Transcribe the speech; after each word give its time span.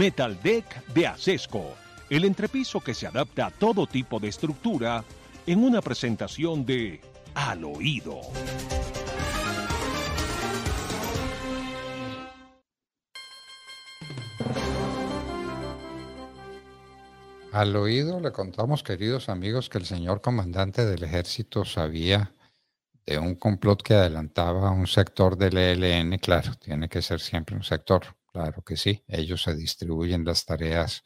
Metal 0.00 0.40
Deck 0.42 0.82
de 0.94 1.06
Acesco, 1.06 1.74
el 2.08 2.24
entrepiso 2.24 2.80
que 2.80 2.94
se 2.94 3.06
adapta 3.06 3.44
a 3.44 3.50
todo 3.50 3.86
tipo 3.86 4.18
de 4.18 4.28
estructura 4.28 5.04
en 5.46 5.62
una 5.62 5.82
presentación 5.82 6.64
de 6.64 7.02
Al 7.34 7.66
Oído. 7.66 8.22
Al 17.52 17.76
oído 17.76 18.20
le 18.20 18.32
contamos, 18.32 18.82
queridos 18.82 19.28
amigos, 19.28 19.68
que 19.68 19.76
el 19.76 19.84
señor 19.84 20.22
comandante 20.22 20.86
del 20.86 21.02
ejército 21.02 21.66
sabía 21.66 22.32
de 23.04 23.18
un 23.18 23.34
complot 23.34 23.82
que 23.82 23.92
adelantaba 23.92 24.70
un 24.70 24.86
sector 24.86 25.36
del 25.36 25.58
ELN. 25.58 26.16
Claro, 26.20 26.54
tiene 26.54 26.88
que 26.88 27.02
ser 27.02 27.20
siempre 27.20 27.54
un 27.54 27.64
sector, 27.64 28.16
claro 28.32 28.62
que 28.62 28.76
sí. 28.76 29.04
Ellos 29.08 29.42
se 29.42 29.54
distribuyen 29.54 30.24
las 30.24 30.44
tareas 30.44 31.04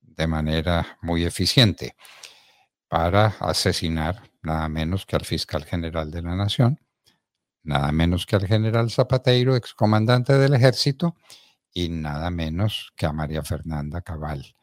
de 0.00 0.26
manera 0.26 0.98
muy 1.02 1.24
eficiente 1.24 1.96
para 2.88 3.36
asesinar 3.40 4.30
nada 4.42 4.68
menos 4.68 5.04
que 5.06 5.16
al 5.16 5.24
fiscal 5.24 5.64
general 5.64 6.10
de 6.10 6.22
la 6.22 6.34
nación, 6.34 6.80
nada 7.62 7.92
menos 7.92 8.24
que 8.26 8.36
al 8.36 8.46
general 8.46 8.90
Zapateiro, 8.90 9.56
excomandante 9.56 10.32
del 10.38 10.54
ejército, 10.54 11.16
y 11.72 11.90
nada 11.90 12.30
menos 12.30 12.92
que 12.96 13.06
a 13.06 13.12
María 13.12 13.42
Fernanda 13.42 14.00
Cabal 14.00 14.54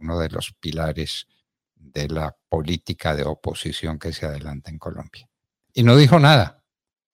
uno 0.00 0.18
de 0.18 0.28
los 0.28 0.52
pilares 0.52 1.26
de 1.74 2.08
la 2.08 2.36
política 2.48 3.14
de 3.14 3.24
oposición 3.24 3.98
que 3.98 4.12
se 4.12 4.26
adelanta 4.26 4.70
en 4.70 4.78
Colombia. 4.78 5.28
Y 5.72 5.82
no 5.82 5.96
dijo 5.96 6.18
nada. 6.18 6.64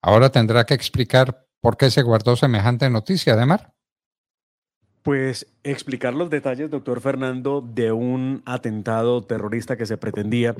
Ahora 0.01 0.29
tendrá 0.29 0.65
que 0.65 0.73
explicar 0.73 1.47
por 1.61 1.77
qué 1.77 1.89
se 1.89 2.01
guardó 2.01 2.35
semejante 2.35 2.89
noticia 2.89 3.35
de 3.35 3.45
Mar. 3.45 3.74
Pues 5.05 5.45
explicar 5.63 6.15
los 6.15 6.31
detalles, 6.31 6.71
doctor 6.71 6.99
Fernando, 6.99 7.61
de 7.61 7.91
un 7.91 8.41
atentado 8.43 9.21
terrorista 9.21 9.77
que 9.77 9.85
se 9.85 9.97
pretendía. 9.97 10.55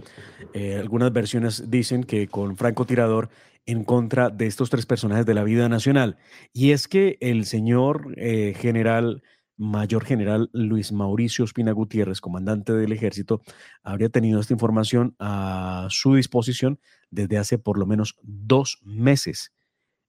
Eh, 0.53 0.75
algunas 0.75 1.11
versiones 1.11 1.71
dicen 1.71 2.03
que 2.03 2.27
con 2.27 2.55
francotirador 2.55 3.29
en 3.65 3.83
contra 3.83 4.29
de 4.29 4.45
estos 4.45 4.69
tres 4.69 4.85
personajes 4.85 5.25
de 5.25 5.33
la 5.33 5.43
vida 5.43 5.67
nacional. 5.67 6.17
Y 6.53 6.73
es 6.73 6.87
que 6.87 7.17
el 7.21 7.45
señor 7.45 8.13
eh, 8.17 8.53
general 8.55 9.23
Mayor 9.57 10.05
General 10.05 10.51
Luis 10.53 10.91
Mauricio 10.91 11.43
Espina 11.43 11.71
Gutiérrez, 11.71 12.21
comandante 12.21 12.71
del 12.73 12.91
ejército, 12.91 13.41
habría 13.81 14.09
tenido 14.09 14.39
esta 14.39 14.53
información 14.53 15.15
a 15.17 15.87
su 15.89 16.13
disposición 16.13 16.79
desde 17.09 17.39
hace 17.39 17.57
por 17.57 17.79
lo 17.79 17.87
menos 17.87 18.15
dos 18.21 18.77
meses 18.83 19.55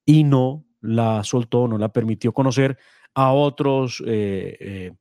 y 0.05 0.25
no 0.25 0.67
la 0.83 1.25
soltó, 1.25 1.69
no 1.69 1.79
la 1.79 1.89
permitió 1.89 2.35
conocer 2.35 2.77
a 3.17 3.33
otros 3.33 4.03
eh, 4.07 4.57
eh, 4.61 4.93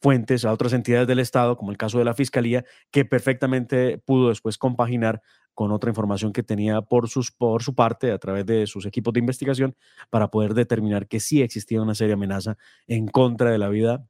fuentes, 0.00 0.44
a 0.44 0.52
otras 0.52 0.72
entidades 0.72 1.06
del 1.06 1.20
Estado, 1.20 1.56
como 1.56 1.70
el 1.70 1.78
caso 1.78 1.98
de 1.98 2.04
la 2.04 2.14
Fiscalía, 2.14 2.64
que 2.90 3.04
perfectamente 3.04 3.96
pudo 3.98 4.30
después 4.30 4.58
compaginar 4.58 5.22
con 5.54 5.70
otra 5.70 5.88
información 5.88 6.32
que 6.32 6.42
tenía 6.42 6.82
por, 6.82 7.08
sus, 7.08 7.30
por 7.30 7.62
su 7.62 7.76
parte 7.76 8.10
a 8.10 8.18
través 8.18 8.44
de 8.44 8.66
sus 8.66 8.86
equipos 8.86 9.14
de 9.14 9.20
investigación 9.20 9.76
para 10.10 10.32
poder 10.32 10.54
determinar 10.54 11.06
que 11.06 11.20
sí 11.20 11.42
existía 11.42 11.80
una 11.80 11.94
seria 11.94 12.14
amenaza 12.14 12.56
en 12.88 13.06
contra 13.06 13.52
de 13.52 13.58
la 13.58 13.68
vida 13.68 14.04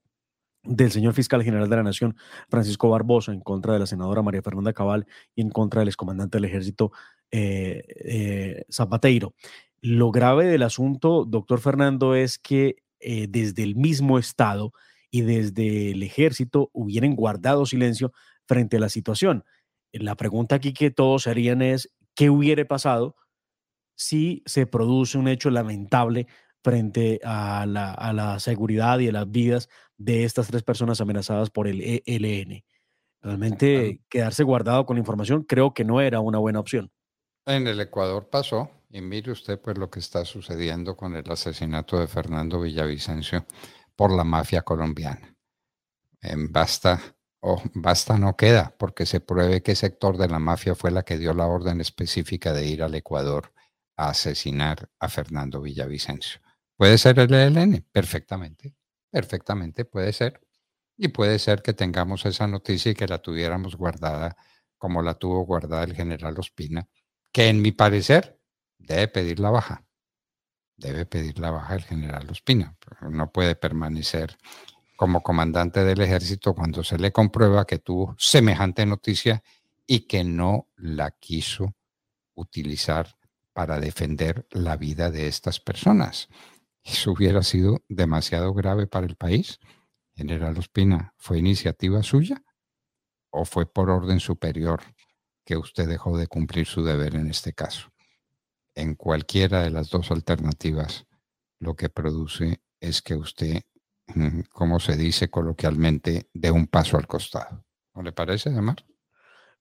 del 0.62 0.90
señor 0.90 1.12
fiscal 1.12 1.42
general 1.42 1.68
de 1.68 1.76
la 1.76 1.82
Nación, 1.82 2.16
Francisco 2.48 2.88
Barbosa, 2.88 3.32
en 3.32 3.40
contra 3.40 3.74
de 3.74 3.78
la 3.78 3.86
senadora 3.86 4.22
María 4.22 4.42
Fernanda 4.42 4.72
Cabal 4.72 5.06
y 5.34 5.42
en 5.42 5.50
contra 5.50 5.80
del 5.80 5.88
excomandante 5.88 6.38
del 6.38 6.46
ejército 6.46 6.92
eh, 7.30 7.84
eh, 7.88 8.64
Zapateiro. 8.72 9.34
Lo 9.82 10.10
grave 10.12 10.46
del 10.46 10.62
asunto, 10.62 11.26
doctor 11.26 11.60
Fernando, 11.60 12.14
es 12.14 12.38
que 12.38 12.76
eh, 13.00 13.26
desde 13.28 13.62
el 13.62 13.76
mismo 13.76 14.18
Estado 14.18 14.72
y 15.10 15.22
desde 15.22 15.90
el 15.90 16.02
ejército 16.02 16.70
hubieran 16.72 17.14
guardado 17.14 17.66
silencio 17.66 18.12
frente 18.46 18.76
a 18.76 18.80
la 18.80 18.88
situación. 18.88 19.44
La 19.92 20.14
pregunta 20.14 20.56
aquí 20.56 20.72
que 20.72 20.90
todos 20.90 21.26
harían 21.26 21.62
es, 21.62 21.92
¿qué 22.14 22.30
hubiera 22.30 22.64
pasado 22.64 23.16
si 23.96 24.42
se 24.46 24.66
produce 24.66 25.18
un 25.18 25.28
hecho 25.28 25.50
lamentable 25.50 26.26
frente 26.62 27.20
a 27.24 27.66
la, 27.66 28.38
seguridad 28.38 28.98
y 29.00 29.08
a 29.08 29.12
las 29.12 29.30
vidas 29.30 29.68
de 29.96 30.24
estas 30.24 30.46
tres 30.46 30.62
personas 30.62 31.00
amenazadas 31.00 31.50
por 31.50 31.66
el 31.66 32.02
ELN? 32.06 32.64
Realmente 33.22 34.00
quedarse 34.08 34.44
guardado 34.44 34.86
con 34.86 34.96
información 34.96 35.42
creo 35.42 35.74
que 35.74 35.84
no 35.84 36.00
era 36.00 36.20
una 36.20 36.38
buena 36.38 36.60
opción. 36.60 36.90
En 37.46 37.66
el 37.66 37.80
Ecuador 37.80 38.30
pasó, 38.30 38.70
y 38.90 39.00
mire 39.00 39.30
usted 39.32 39.60
pues 39.60 39.78
lo 39.78 39.88
que 39.88 40.00
está 40.00 40.24
sucediendo 40.24 40.96
con 40.96 41.14
el 41.14 41.30
asesinato 41.30 41.98
de 41.98 42.08
Fernando 42.08 42.60
Villavicencio 42.60 43.46
por 43.94 44.12
la 44.12 44.24
mafia 44.24 44.62
colombiana. 44.62 45.36
En 46.20 46.52
basta 46.52 47.00
o 47.40 47.62
basta 47.74 48.18
no 48.18 48.36
queda, 48.36 48.74
porque 48.78 49.06
se 49.06 49.20
pruebe 49.20 49.62
qué 49.62 49.74
sector 49.74 50.18
de 50.18 50.28
la 50.28 50.38
mafia 50.38 50.74
fue 50.74 50.90
la 50.90 51.04
que 51.04 51.18
dio 51.18 51.32
la 51.32 51.46
orden 51.46 51.80
específica 51.80 52.52
de 52.52 52.66
ir 52.66 52.82
al 52.82 52.94
Ecuador 52.94 53.52
a 53.96 54.10
asesinar 54.10 54.90
a 54.98 55.08
Fernando 55.08 55.62
Villavicencio. 55.62 56.40
¿Puede 56.76 56.98
ser 56.98 57.18
el 57.20 57.32
ELN? 57.32 57.86
Perfectamente, 57.92 58.74
perfectamente 59.10 59.84
puede 59.84 60.12
ser. 60.12 60.40
Y 60.96 61.08
puede 61.08 61.38
ser 61.38 61.62
que 61.62 61.72
tengamos 61.72 62.26
esa 62.26 62.46
noticia 62.46 62.92
y 62.92 62.94
que 62.94 63.06
la 63.06 63.22
tuviéramos 63.22 63.76
guardada 63.76 64.36
como 64.76 65.02
la 65.02 65.14
tuvo 65.14 65.46
guardada 65.46 65.84
el 65.84 65.94
general 65.94 66.38
Ospina, 66.38 66.88
que 67.32 67.48
en 67.48 67.62
mi 67.62 67.72
parecer 67.72 68.39
debe 68.80 69.08
pedir 69.08 69.40
la 69.40 69.50
baja. 69.50 69.84
Debe 70.76 71.06
pedir 71.06 71.38
la 71.38 71.50
baja 71.50 71.74
el 71.74 71.82
general 71.82 72.28
Ospina. 72.30 72.76
No 73.02 73.30
puede 73.30 73.54
permanecer 73.54 74.36
como 74.96 75.22
comandante 75.22 75.84
del 75.84 76.00
ejército 76.00 76.54
cuando 76.54 76.82
se 76.84 76.98
le 76.98 77.12
comprueba 77.12 77.66
que 77.66 77.78
tuvo 77.78 78.14
semejante 78.18 78.84
noticia 78.86 79.42
y 79.86 80.00
que 80.00 80.24
no 80.24 80.68
la 80.76 81.10
quiso 81.10 81.74
utilizar 82.34 83.16
para 83.52 83.80
defender 83.80 84.46
la 84.50 84.76
vida 84.76 85.10
de 85.10 85.26
estas 85.26 85.60
personas. 85.60 86.28
Eso 86.82 87.12
hubiera 87.12 87.42
sido 87.42 87.82
demasiado 87.88 88.54
grave 88.54 88.86
para 88.86 89.06
el 89.06 89.16
país. 89.16 89.58
General 90.14 90.56
Ospina, 90.56 91.14
¿fue 91.18 91.38
iniciativa 91.38 92.02
suya 92.02 92.42
o 93.30 93.44
fue 93.44 93.66
por 93.66 93.90
orden 93.90 94.20
superior 94.20 94.82
que 95.44 95.56
usted 95.56 95.88
dejó 95.88 96.16
de 96.16 96.26
cumplir 96.26 96.66
su 96.66 96.84
deber 96.84 97.16
en 97.16 97.28
este 97.28 97.52
caso? 97.52 97.89
En 98.74 98.94
cualquiera 98.94 99.62
de 99.62 99.70
las 99.70 99.90
dos 99.90 100.10
alternativas, 100.10 101.06
lo 101.58 101.74
que 101.74 101.88
produce 101.88 102.60
es 102.80 103.02
que 103.02 103.14
usted 103.14 103.62
como 104.50 104.80
se 104.80 104.96
dice 104.96 105.30
coloquialmente, 105.30 106.28
de 106.32 106.50
un 106.50 106.66
paso 106.66 106.96
al 106.96 107.06
costado. 107.06 107.64
¿No 107.94 108.02
le 108.02 108.12
parece, 108.12 108.50
Demar? 108.50 108.84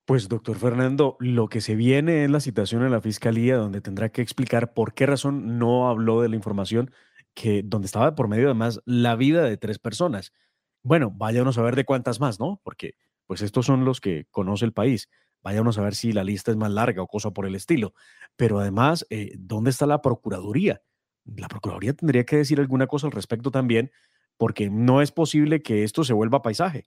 Pues, 0.06 0.28
doctor 0.28 0.58
Fernando, 0.58 1.18
lo 1.20 1.50
que 1.50 1.62
se 1.62 1.76
viene 1.76 2.24
es 2.24 2.32
la 2.32 2.40
citación 2.40 2.84
en 2.84 2.92
la 2.92 3.02
fiscalía, 3.02 3.58
donde 3.58 3.82
tendrá 3.82 4.10
que 4.10 4.22
explicar 4.22 4.74
por 4.74 4.94
qué 4.94 5.06
razón 5.06 5.60
no 5.60 5.88
habló 5.88 6.22
de 6.22 6.30
la 6.30 6.36
información 6.36 6.92
que 7.36 7.62
donde 7.64 7.86
estaba 7.86 8.16
por 8.16 8.28
medio 8.28 8.48
además 8.48 8.82
la 8.86 9.16
vida 9.16 9.44
de 9.44 9.58
tres 9.58 9.78
personas. 9.78 10.34
Bueno, 10.82 11.12
váyanos 11.12 11.58
a 11.58 11.62
ver 11.62 11.76
de 11.76 11.86
cuántas 11.86 12.20
más, 12.20 12.40
¿no? 12.40 12.60
Porque 12.64 12.96
pues 13.28 13.42
estos 13.44 13.68
son 13.68 13.86
los 13.86 14.02
que 14.02 14.26
conoce 14.32 14.66
el 14.66 14.74
país. 14.74 15.10
Váyanos 15.42 15.78
a 15.78 15.82
ver 15.82 15.96
si 15.96 16.12
la 16.12 16.24
lista 16.24 16.52
es 16.52 16.58
más 16.58 16.72
larga 16.72 17.02
o 17.02 17.08
cosa 17.08 17.32
por 17.32 17.46
el 17.46 17.56
estilo. 17.56 17.94
Pero 18.36 18.60
además, 18.60 19.06
eh, 19.10 19.34
¿dónde 19.38 19.70
está 19.70 19.86
la 19.86 20.02
Procuraduría? 20.02 20.82
La 21.26 21.48
Procuraduría 21.48 21.94
tendría 21.94 22.26
que 22.26 22.38
decir 22.38 22.60
alguna 22.60 22.88
cosa 22.88 23.08
al 23.08 23.14
respecto 23.14 23.52
también, 23.52 23.92
porque 24.38 24.70
no 24.70 25.02
es 25.02 25.12
posible 25.12 25.62
que 25.62 25.84
esto 25.84 26.04
se 26.04 26.14
vuelva 26.14 26.42
paisaje. 26.42 26.86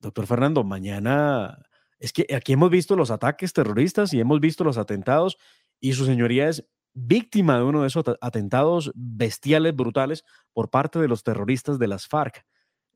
Doctor 0.00 0.26
Fernando, 0.26 0.64
mañana 0.64 1.58
es 1.98 2.12
que 2.12 2.26
aquí 2.34 2.52
hemos 2.54 2.70
visto 2.70 2.96
los 2.96 3.12
ataques 3.12 3.52
terroristas 3.52 4.12
y 4.12 4.20
hemos 4.20 4.40
visto 4.40 4.64
los 4.64 4.76
atentados 4.76 5.38
y 5.80 5.92
su 5.92 6.04
señoría 6.04 6.48
es 6.48 6.66
víctima 6.94 7.56
de 7.56 7.62
uno 7.62 7.82
de 7.82 7.88
esos 7.88 8.04
atentados 8.20 8.90
bestiales, 8.94 9.74
brutales 9.74 10.24
por 10.52 10.70
parte 10.70 10.98
de 10.98 11.08
los 11.08 11.22
terroristas 11.22 11.78
de 11.78 11.86
las 11.86 12.08
FARC. 12.08 12.44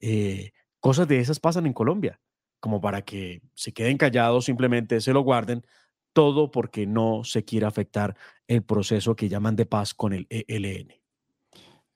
Eh, 0.00 0.50
cosas 0.81 1.06
de 1.09 1.21
esas 1.21 1.41
pasan 1.41 1.67
en 1.67 1.73
Colombia, 1.73 2.21
como 2.66 2.80
para 2.80 3.02
que 3.02 3.42
se 3.54 3.72
queden 3.72 3.96
callados, 3.96 4.46
simplemente 4.46 5.00
se 5.00 5.12
lo 5.12 5.20
guarden, 5.20 5.64
todo 6.12 6.50
porque 6.50 6.84
no 6.84 7.22
se 7.22 7.44
quiere 7.44 7.64
afectar 7.64 8.16
el 8.48 8.64
proceso 8.64 9.14
que 9.14 9.28
llaman 9.28 9.54
de 9.54 9.66
paz 9.66 9.94
con 9.94 10.12
el 10.12 10.26
ELN. 10.30 10.92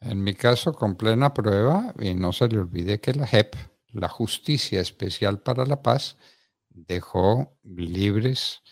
En 0.00 0.22
mi 0.22 0.32
caso, 0.32 0.72
con 0.72 0.94
plena 0.94 1.34
prueba, 1.34 1.93
y 1.99 2.14
no 2.14 2.32
se 2.32 2.46
le 2.46 2.61
olvide 2.61 3.00
que 3.00 3.14
la 3.14 3.26
JEP, 3.26 3.56
la 3.88 4.08
Justicia 4.08 4.81
Especial 4.81 5.43
para 5.43 5.67
la 5.67 5.82
Paz, 5.82 6.17
dejó 6.69 7.58
libres 7.64 8.62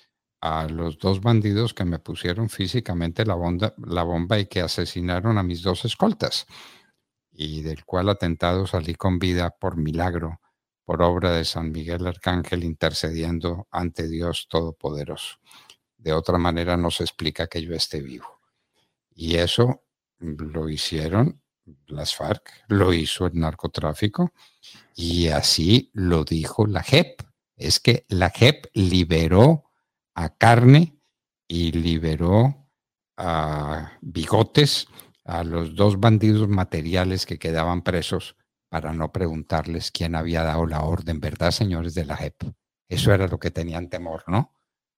a 0.41 0.69
los 0.69 0.99
dos 0.99 1.21
bandidos 1.21 1.75
que 1.75 1.85
me 1.85 1.99
pusieron 1.99 2.49
físicamente 2.49 3.27
la 3.27 3.35
bomba, 3.35 3.75
la 3.79 4.05
bomba 4.05 4.39
y 4.39 4.47
que 4.47 4.61
asesinaron 4.61 5.37
a 5.37 5.43
mis 5.43 5.63
dos 5.63 5.85
escoltas, 5.85 6.47
y 7.33 7.63
del 7.63 7.85
cual 7.85 8.09
atentado 8.09 8.69
salí 8.69 8.95
con 8.95 9.19
vida 9.19 9.51
por 9.51 9.77
milagro, 9.77 10.39
por 10.89 11.03
obra 11.03 11.33
de 11.33 11.45
San 11.45 11.71
Miguel 11.71 12.07
Arcángel 12.07 12.65
intercediendo 12.65 13.69
ante 13.71 14.09
Dios 14.09 14.47
Todopoderoso. 14.49 15.37
De 15.99 16.15
otra 16.15 16.39
manera 16.39 16.79
no 16.79 16.91
se 16.91 17.05
explica 17.05 17.47
que 17.47 17.61
yo 17.61 17.75
esté 17.75 18.01
vivo. 18.01 18.41
Y 19.15 19.35
eso 19.35 19.85
lo 20.19 20.71
hicieron 20.71 21.43
las 21.89 22.15
FARC, 22.15 22.65
lo 22.69 22.95
hizo 22.95 23.27
el 23.27 23.39
narcotráfico 23.39 24.33
y 24.95 25.29
así 25.29 25.91
lo 25.93 26.25
dijo 26.25 26.67
la 26.67 26.83
JEP. 26.83 27.21
Es 27.55 27.81
que 27.81 28.07
la 28.09 28.31
JEP 28.31 28.69
liberó 28.73 29.65
a 30.15 30.39
carne 30.39 30.99
y 31.47 31.73
liberó 31.73 32.67
a 33.19 33.93
bigotes 34.01 34.87
a 35.27 35.45
los 35.45 35.75
dos 35.75 36.01
bandidos 36.01 36.49
materiales 36.49 37.27
que 37.27 37.39
quedaban 37.39 37.83
presos 37.83 38.38
para 38.69 38.93
no 38.93 39.13
preguntarles 39.13 39.91
quién 39.91 40.15
había 40.15 40.43
dado 40.43 40.67
la 40.67 40.83
orden, 40.83 41.21
¿verdad, 41.21 41.51
señores 41.51 41.95
de 41.95 42.05
la 42.05 42.17
JEP? 42.17 42.43
Eso 42.89 43.13
era 43.13 43.29
lo 43.29 43.39
que 43.39 43.51
tenían 43.51 43.89
temor, 43.89 44.25
¿no? 44.27 44.55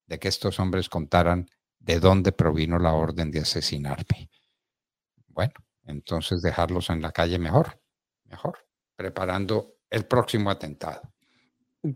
De 0.07 0.19
que 0.19 0.27
estos 0.27 0.59
hombres 0.59 0.89
contaran 0.89 1.47
de 1.79 1.99
dónde 1.99 2.31
provino 2.31 2.79
la 2.79 2.93
orden 2.93 3.31
de 3.31 3.39
asesinarme. 3.39 4.29
Bueno, 5.27 5.53
entonces 5.83 6.41
dejarlos 6.41 6.89
en 6.89 7.01
la 7.01 7.11
calle 7.11 7.39
mejor, 7.39 7.81
mejor, 8.25 8.59
preparando 8.95 9.75
el 9.89 10.05
próximo 10.05 10.49
atentado. 10.49 11.01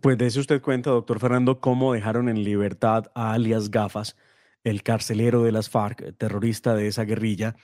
Pues 0.02 0.18
de 0.18 0.26
eso 0.26 0.40
usted 0.40 0.62
cuenta, 0.62 0.90
doctor 0.90 1.20
Fernando, 1.20 1.60
cómo 1.60 1.94
dejaron 1.94 2.28
en 2.28 2.44
libertad 2.44 3.12
a 3.14 3.34
alias 3.34 3.70
Gafas, 3.70 4.16
el 4.64 4.82
carcelero 4.82 5.44
de 5.44 5.52
las 5.52 5.70
FARC, 5.70 6.18
terrorista 6.18 6.74
de 6.74 6.88
esa 6.88 7.04
guerrilla. 7.04 7.56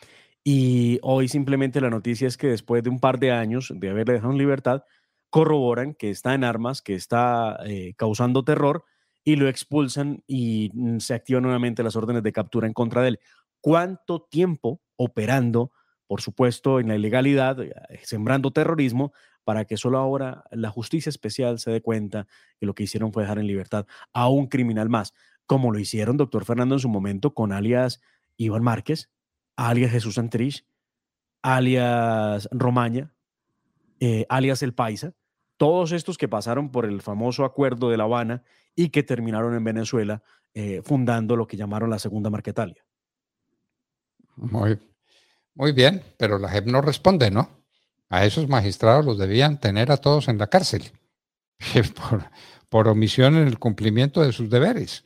Y 0.43 0.99
hoy 1.03 1.27
simplemente 1.27 1.81
la 1.81 1.89
noticia 1.89 2.27
es 2.27 2.37
que 2.37 2.47
después 2.47 2.83
de 2.83 2.89
un 2.89 2.99
par 2.99 3.19
de 3.19 3.31
años 3.31 3.71
de 3.75 3.89
haberle 3.89 4.13
dejado 4.13 4.31
en 4.31 4.39
libertad, 4.39 4.83
corroboran 5.29 5.93
que 5.93 6.09
está 6.09 6.33
en 6.33 6.43
armas, 6.43 6.81
que 6.81 6.95
está 6.95 7.57
eh, 7.65 7.93
causando 7.95 8.43
terror 8.43 8.83
y 9.23 9.35
lo 9.35 9.47
expulsan 9.47 10.23
y 10.27 10.71
mm, 10.73 10.99
se 10.99 11.13
activan 11.13 11.43
nuevamente 11.43 11.83
las 11.83 11.95
órdenes 11.95 12.23
de 12.23 12.33
captura 12.33 12.67
en 12.67 12.73
contra 12.73 13.01
de 13.01 13.09
él. 13.09 13.19
¿Cuánto 13.61 14.21
tiempo 14.23 14.81
operando, 14.95 15.71
por 16.07 16.21
supuesto, 16.21 16.79
en 16.79 16.87
la 16.87 16.95
ilegalidad, 16.95 17.61
eh, 17.61 17.71
sembrando 18.03 18.51
terrorismo, 18.51 19.13
para 19.43 19.65
que 19.65 19.77
solo 19.77 19.97
ahora 19.97 20.43
la 20.51 20.69
justicia 20.69 21.09
especial 21.09 21.59
se 21.59 21.71
dé 21.71 21.81
cuenta 21.81 22.27
que 22.59 22.65
lo 22.65 22.75
que 22.75 22.83
hicieron 22.83 23.13
fue 23.13 23.23
dejar 23.23 23.39
en 23.39 23.47
libertad 23.47 23.85
a 24.13 24.27
un 24.27 24.47
criminal 24.47 24.89
más, 24.89 25.13
como 25.45 25.71
lo 25.71 25.79
hicieron, 25.79 26.17
doctor 26.17 26.45
Fernando, 26.45 26.75
en 26.75 26.79
su 26.79 26.89
momento 26.89 27.33
con 27.33 27.51
alias 27.51 28.01
Iván 28.37 28.63
Márquez, 28.63 29.09
alias 29.55 29.91
Jesús 29.91 30.17
Antrich, 30.17 30.65
alias 31.41 32.47
Romaña, 32.51 33.13
eh, 33.99 34.25
alias 34.29 34.63
El 34.63 34.73
Paisa, 34.73 35.13
todos 35.57 35.91
estos 35.91 36.17
que 36.17 36.27
pasaron 36.27 36.71
por 36.71 36.85
el 36.85 37.01
famoso 37.01 37.45
acuerdo 37.45 37.89
de 37.89 37.97
La 37.97 38.05
Habana 38.05 38.43
y 38.75 38.89
que 38.89 39.03
terminaron 39.03 39.55
en 39.55 39.63
Venezuela 39.63 40.23
eh, 40.53 40.81
fundando 40.83 41.35
lo 41.35 41.47
que 41.47 41.57
llamaron 41.57 41.89
la 41.89 41.99
Segunda 41.99 42.29
Marquetalia. 42.29 42.83
Muy, 44.35 44.79
muy 45.53 45.71
bien, 45.71 46.01
pero 46.17 46.39
la 46.39 46.49
JEP 46.49 46.65
no 46.65 46.81
responde, 46.81 47.29
¿no? 47.29 47.49
A 48.09 48.25
esos 48.25 48.49
magistrados 48.49 49.05
los 49.05 49.17
debían 49.17 49.59
tener 49.59 49.91
a 49.91 49.97
todos 49.97 50.27
en 50.27 50.37
la 50.37 50.47
cárcel 50.47 50.91
por, 52.09 52.29
por 52.69 52.87
omisión 52.87 53.35
en 53.35 53.47
el 53.47 53.59
cumplimiento 53.59 54.21
de 54.21 54.31
sus 54.31 54.49
deberes. 54.49 55.03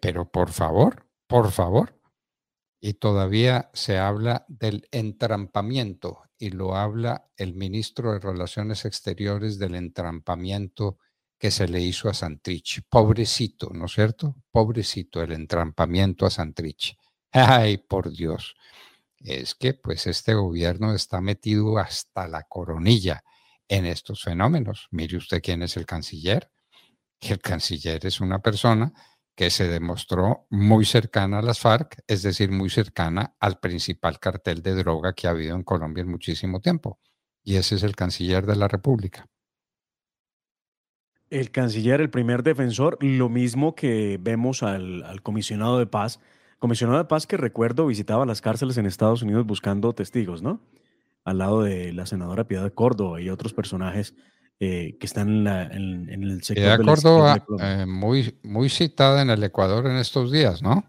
Pero 0.00 0.30
por 0.30 0.50
favor, 0.50 1.04
por 1.26 1.50
favor. 1.50 1.97
Y 2.80 2.94
todavía 2.94 3.70
se 3.74 3.98
habla 3.98 4.44
del 4.48 4.86
entrampamiento 4.92 6.22
y 6.38 6.50
lo 6.50 6.76
habla 6.76 7.28
el 7.36 7.54
ministro 7.54 8.12
de 8.12 8.20
Relaciones 8.20 8.84
Exteriores 8.84 9.58
del 9.58 9.74
entrampamiento 9.74 10.98
que 11.38 11.50
se 11.50 11.68
le 11.68 11.80
hizo 11.80 12.08
a 12.08 12.14
Santrich. 12.14 12.82
Pobrecito, 12.88 13.70
¿no 13.72 13.86
es 13.86 13.92
cierto? 13.92 14.36
Pobrecito 14.50 15.22
el 15.22 15.32
entrampamiento 15.32 16.26
a 16.26 16.30
Santrich. 16.30 16.96
Ay, 17.32 17.78
por 17.78 18.10
Dios. 18.10 18.54
Es 19.18 19.54
que 19.54 19.74
pues 19.74 20.06
este 20.06 20.34
gobierno 20.34 20.94
está 20.94 21.20
metido 21.20 21.78
hasta 21.78 22.28
la 22.28 22.44
coronilla 22.44 23.22
en 23.68 23.86
estos 23.86 24.22
fenómenos. 24.22 24.88
Mire 24.90 25.16
usted 25.16 25.42
quién 25.42 25.62
es 25.62 25.76
el 25.76 25.86
canciller. 25.86 26.50
El 27.20 27.40
canciller 27.40 28.06
es 28.06 28.20
una 28.20 28.40
persona 28.40 28.92
que 29.38 29.50
se 29.50 29.68
demostró 29.68 30.48
muy 30.50 30.84
cercana 30.84 31.38
a 31.38 31.42
las 31.42 31.60
FARC, 31.60 32.02
es 32.08 32.22
decir, 32.24 32.50
muy 32.50 32.70
cercana 32.70 33.36
al 33.38 33.60
principal 33.60 34.18
cartel 34.18 34.62
de 34.62 34.74
droga 34.74 35.12
que 35.12 35.28
ha 35.28 35.30
habido 35.30 35.54
en 35.54 35.62
Colombia 35.62 36.02
en 36.02 36.10
muchísimo 36.10 36.58
tiempo. 36.60 36.98
Y 37.44 37.54
ese 37.54 37.76
es 37.76 37.84
el 37.84 37.94
canciller 37.94 38.46
de 38.46 38.56
la 38.56 38.66
República. 38.66 39.28
El 41.30 41.52
canciller, 41.52 42.00
el 42.00 42.10
primer 42.10 42.42
defensor, 42.42 42.98
lo 43.00 43.28
mismo 43.28 43.76
que 43.76 44.18
vemos 44.20 44.64
al, 44.64 45.04
al 45.04 45.22
comisionado 45.22 45.78
de 45.78 45.86
paz, 45.86 46.18
comisionado 46.58 46.98
de 46.98 47.04
paz 47.04 47.28
que 47.28 47.36
recuerdo 47.36 47.86
visitaba 47.86 48.26
las 48.26 48.40
cárceles 48.40 48.76
en 48.76 48.86
Estados 48.86 49.22
Unidos 49.22 49.46
buscando 49.46 49.92
testigos, 49.92 50.42
¿no? 50.42 50.60
Al 51.22 51.38
lado 51.38 51.62
de 51.62 51.92
la 51.92 52.06
senadora 52.06 52.48
Piedad 52.48 52.72
Córdoba 52.72 53.20
y 53.20 53.30
otros 53.30 53.54
personajes 53.54 54.16
eh, 54.60 54.96
que 54.98 55.06
están 55.06 55.46
en, 55.46 56.08
el 56.22 56.42
sector. 56.42 56.78
De 56.78 56.84
Córdoba, 56.84 57.44
eh, 57.60 57.86
muy, 57.86 58.38
muy 58.42 58.68
citada 58.68 59.22
en 59.22 59.30
el 59.30 59.42
Ecuador 59.42 59.86
en 59.86 59.96
estos 59.96 60.32
días, 60.32 60.62
¿no? 60.62 60.84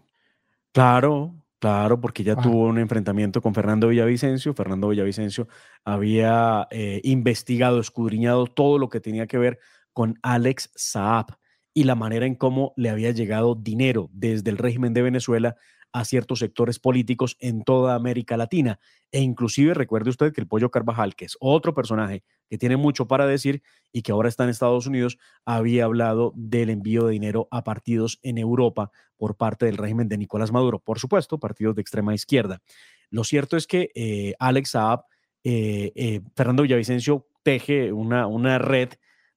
Claro, 0.72 1.34
Claro, 1.60 2.00
porque 2.00 2.24
ya 2.24 2.32
ah. 2.38 2.42
tuvo 2.42 2.68
un 2.68 2.78
enfrentamiento 2.78 3.42
con 3.42 3.54
Fernando 3.54 3.88
Villavicencio. 3.88 4.54
Fernando 4.54 4.88
Villavicencio 4.88 5.46
había 5.84 6.66
eh, 6.70 7.02
investigado, 7.04 7.80
escudriñado 7.80 8.46
todo 8.46 8.78
lo 8.78 8.88
que 8.88 8.98
tenía 8.98 9.26
que 9.26 9.36
ver 9.36 9.58
con 9.92 10.18
Alex 10.22 10.70
Saab, 10.74 11.36
y 11.74 11.84
la 11.84 11.94
manera 11.94 12.26
en 12.26 12.34
cómo 12.34 12.72
le 12.76 12.90
había 12.90 13.10
llegado 13.12 13.54
dinero 13.54 14.08
desde 14.12 14.50
el 14.50 14.58
régimen 14.58 14.92
de 14.92 15.02
Venezuela 15.02 15.56
a 15.92 16.04
ciertos 16.04 16.38
sectores 16.38 16.78
políticos 16.78 17.36
en 17.40 17.62
toda 17.62 17.94
América 17.94 18.36
Latina. 18.36 18.78
E 19.10 19.20
inclusive 19.20 19.74
recuerde 19.74 20.10
usted 20.10 20.32
que 20.32 20.40
el 20.40 20.46
Pollo 20.46 20.70
Carvajal, 20.70 21.16
que 21.16 21.24
es 21.24 21.36
otro 21.40 21.74
personaje 21.74 22.22
que 22.48 22.58
tiene 22.58 22.76
mucho 22.76 23.06
para 23.06 23.26
decir 23.26 23.62
y 23.92 24.02
que 24.02 24.12
ahora 24.12 24.28
está 24.28 24.44
en 24.44 24.50
Estados 24.50 24.86
Unidos, 24.86 25.18
había 25.44 25.84
hablado 25.84 26.32
del 26.36 26.70
envío 26.70 27.06
de 27.06 27.12
dinero 27.12 27.48
a 27.50 27.64
partidos 27.64 28.18
en 28.22 28.38
Europa 28.38 28.90
por 29.16 29.36
parte 29.36 29.66
del 29.66 29.76
régimen 29.76 30.08
de 30.08 30.18
Nicolás 30.18 30.52
Maduro. 30.52 30.78
Por 30.78 30.98
supuesto, 30.98 31.38
partidos 31.38 31.74
de 31.74 31.82
extrema 31.82 32.14
izquierda. 32.14 32.62
Lo 33.10 33.24
cierto 33.24 33.56
es 33.56 33.66
que 33.66 33.90
eh, 33.94 34.34
Alex 34.38 34.70
Saab, 34.70 35.04
eh, 35.42 35.92
eh, 35.94 36.20
Fernando 36.36 36.62
Villavicencio 36.62 37.26
teje 37.42 37.92
una, 37.92 38.26
una 38.26 38.58
red 38.58 38.90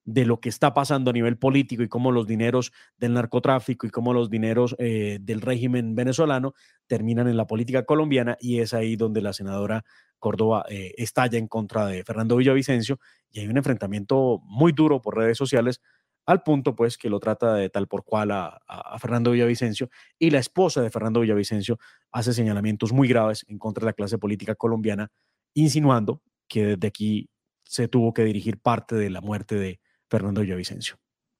de 0.04 0.26
lo 0.26 0.38
que 0.40 0.48
está 0.48 0.74
pasando 0.74 1.10
a 1.10 1.12
nivel 1.12 1.38
político 1.38 1.82
y 1.82 1.88
cómo 1.88 2.12
los 2.12 2.26
dineros 2.26 2.72
del 2.98 3.14
narcotráfico 3.14 3.86
y 3.86 3.90
cómo 3.90 4.12
los 4.12 4.28
dineros 4.28 4.76
eh, 4.78 5.18
del 5.20 5.40
régimen 5.40 5.94
venezolano 5.94 6.54
terminan 6.86 7.26
en 7.26 7.36
la 7.36 7.46
política 7.46 7.84
colombiana 7.84 8.36
y 8.40 8.60
es 8.60 8.74
ahí 8.74 8.96
donde 8.96 9.22
la 9.22 9.32
senadora 9.32 9.84
Córdoba 10.18 10.64
eh, 10.68 10.92
estalla 10.96 11.38
en 11.38 11.48
contra 11.48 11.86
de 11.86 12.04
Fernando 12.04 12.36
Villavicencio 12.36 12.98
y 13.30 13.40
hay 13.40 13.48
un 13.48 13.56
enfrentamiento 13.56 14.40
muy 14.44 14.72
duro 14.72 15.00
por 15.00 15.16
redes 15.16 15.38
sociales 15.38 15.80
al 16.26 16.42
punto 16.42 16.74
pues 16.74 16.96
que 16.96 17.10
lo 17.10 17.20
trata 17.20 17.54
de 17.54 17.70
tal 17.70 17.86
por 17.88 18.04
cual 18.04 18.30
a, 18.30 18.60
a, 18.66 18.98
Fernando 18.98 19.30
Villavicencio 19.30 19.88
y 20.18 20.30
la 20.30 20.38
esposa 20.38 20.82
de 20.82 20.90
Fernando 20.90 21.20
Villavicencio 21.20 21.78
hace 22.12 22.32
señalamientos 22.32 22.92
muy 22.92 23.08
graves 23.08 23.44
en 23.48 23.58
contra 23.58 23.82
de 23.82 23.86
la 23.86 23.92
clase 23.94 24.18
política 24.18 24.54
colombiana, 24.54 25.10
insinuando 25.54 26.22
que 26.48 26.64
desde 26.76 26.88
aquí 26.88 27.28
se 27.64 27.88
tuvo 27.88 28.14
que 28.14 28.24
dirigir 28.24 28.58
parte 28.60 28.94
de 28.94 29.10
la 29.10 29.20
muerte 29.20 29.56
de, 29.56 29.80
Fernando 30.08 30.40
Villavicencio. 30.40 30.96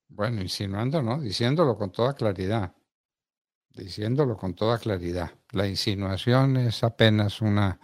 Bueno, 0.07 0.41
insinuando, 0.41 1.01
¿no? 1.01 1.19
Diciéndolo 1.19 1.77
con 1.77 1.91
toda 1.91 2.13
claridad. 2.13 2.73
Diciéndolo 3.69 4.37
con 4.37 4.53
toda 4.53 4.77
claridad. 4.77 5.31
La 5.51 5.67
insinuación 5.67 6.57
es 6.57 6.83
apenas 6.83 7.41
una, 7.41 7.79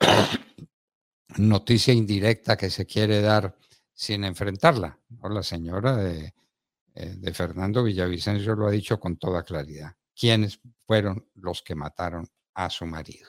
noticia 1.36 1.92
indirecta 1.92 2.56
que 2.56 2.70
se 2.70 2.86
quiere 2.86 3.20
dar 3.20 3.56
sin 3.92 4.24
enfrentarla. 4.24 4.98
La 5.22 5.42
señora 5.42 5.96
de, 5.96 6.34
eh, 6.94 7.14
de 7.16 7.34
Fernando 7.34 7.82
Villavicencio 7.82 8.54
lo 8.54 8.66
ha 8.66 8.70
dicho 8.70 8.98
con 8.98 9.16
toda 9.16 9.42
claridad. 9.42 9.94
¿Quiénes 10.14 10.60
fueron 10.86 11.28
los 11.34 11.62
que 11.62 11.74
mataron 11.74 12.28
a 12.54 12.68
su 12.70 12.86
marido? 12.86 13.28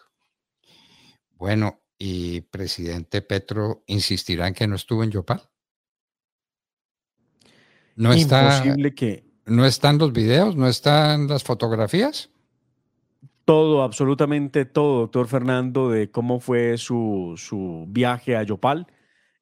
Bueno, 1.32 1.84
¿y 1.98 2.42
presidente 2.42 3.22
Petro 3.22 3.84
insistirá 3.88 4.48
en 4.48 4.54
que 4.54 4.68
no 4.68 4.76
estuvo 4.76 5.04
en 5.04 5.12
Yopal? 5.12 5.50
¿No 7.96 8.14
Imposible 8.14 8.88
está, 8.90 8.96
que... 8.96 9.24
¿No 9.46 9.66
están 9.66 9.98
los 9.98 10.14
videos? 10.14 10.56
¿No 10.56 10.68
están 10.68 11.28
las 11.28 11.44
fotografías? 11.44 12.30
Todo, 13.46 13.84
absolutamente 13.84 14.66
todo, 14.66 15.02
doctor 15.02 15.28
Fernando, 15.28 15.90
de 15.90 16.10
cómo 16.10 16.40
fue 16.40 16.78
su, 16.78 17.34
su 17.36 17.86
viaje 17.90 18.38
a 18.38 18.44
Yopal. 18.44 18.88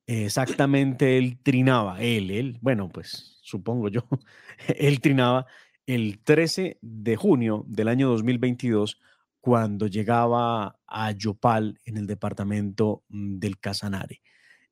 Exactamente, 0.08 1.17
él 1.17 1.38
trinaba, 1.41 2.01
él, 2.01 2.31
él, 2.31 2.58
bueno, 2.62 2.89
pues 2.89 3.39
supongo 3.43 3.89
yo, 3.89 4.01
él 4.67 5.00
trinaba 5.00 5.46
el 5.86 6.20
13 6.24 6.79
de 6.81 7.15
junio 7.15 7.63
del 7.67 7.88
año 7.88 8.10
2022 8.10 9.00
cuando 9.39 9.88
llegaba 9.88 10.79
a 10.88 11.12
Yopal 11.12 11.79
en 11.86 11.98
el 11.98 12.08
departamento 12.08 13.03
mm, 13.10 13.39
del 13.39 13.60
Casanare. 13.60 14.22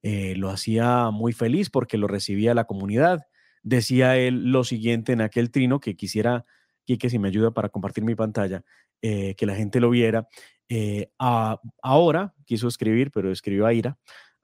Eh, 0.02 0.36
lo 0.38 0.50
hacía 0.50 1.10
muy 1.12 1.34
feliz 1.34 1.70
porque 1.70 1.98
lo 1.98 2.08
recibía 2.08 2.54
la 2.54 2.66
comunidad. 2.66 3.28
Decía 3.64 4.18
él 4.18 4.52
lo 4.52 4.64
siguiente 4.64 5.14
en 5.14 5.22
aquel 5.22 5.52
trino 5.52 5.80
que 5.80 5.96
quisiera, 5.96 6.46
Quique, 6.86 7.10
si 7.10 7.20
me 7.20 7.28
ayuda 7.28 7.52
para 7.52 7.70
compartir 7.70 8.04
mi 8.04 8.16
pantalla, 8.16 8.64
eh, 9.02 9.36
que 9.36 9.46
la 9.46 9.56
gente 9.56 9.80
lo 9.80 9.90
viera. 9.90 10.28
Eh, 10.70 11.12
ahora 11.18 12.34
quiso 12.46 12.68
escribir, 12.68 13.12
pero 13.12 13.32
escribió 13.32 13.66
a 13.66 13.74
Ira. 13.74 13.98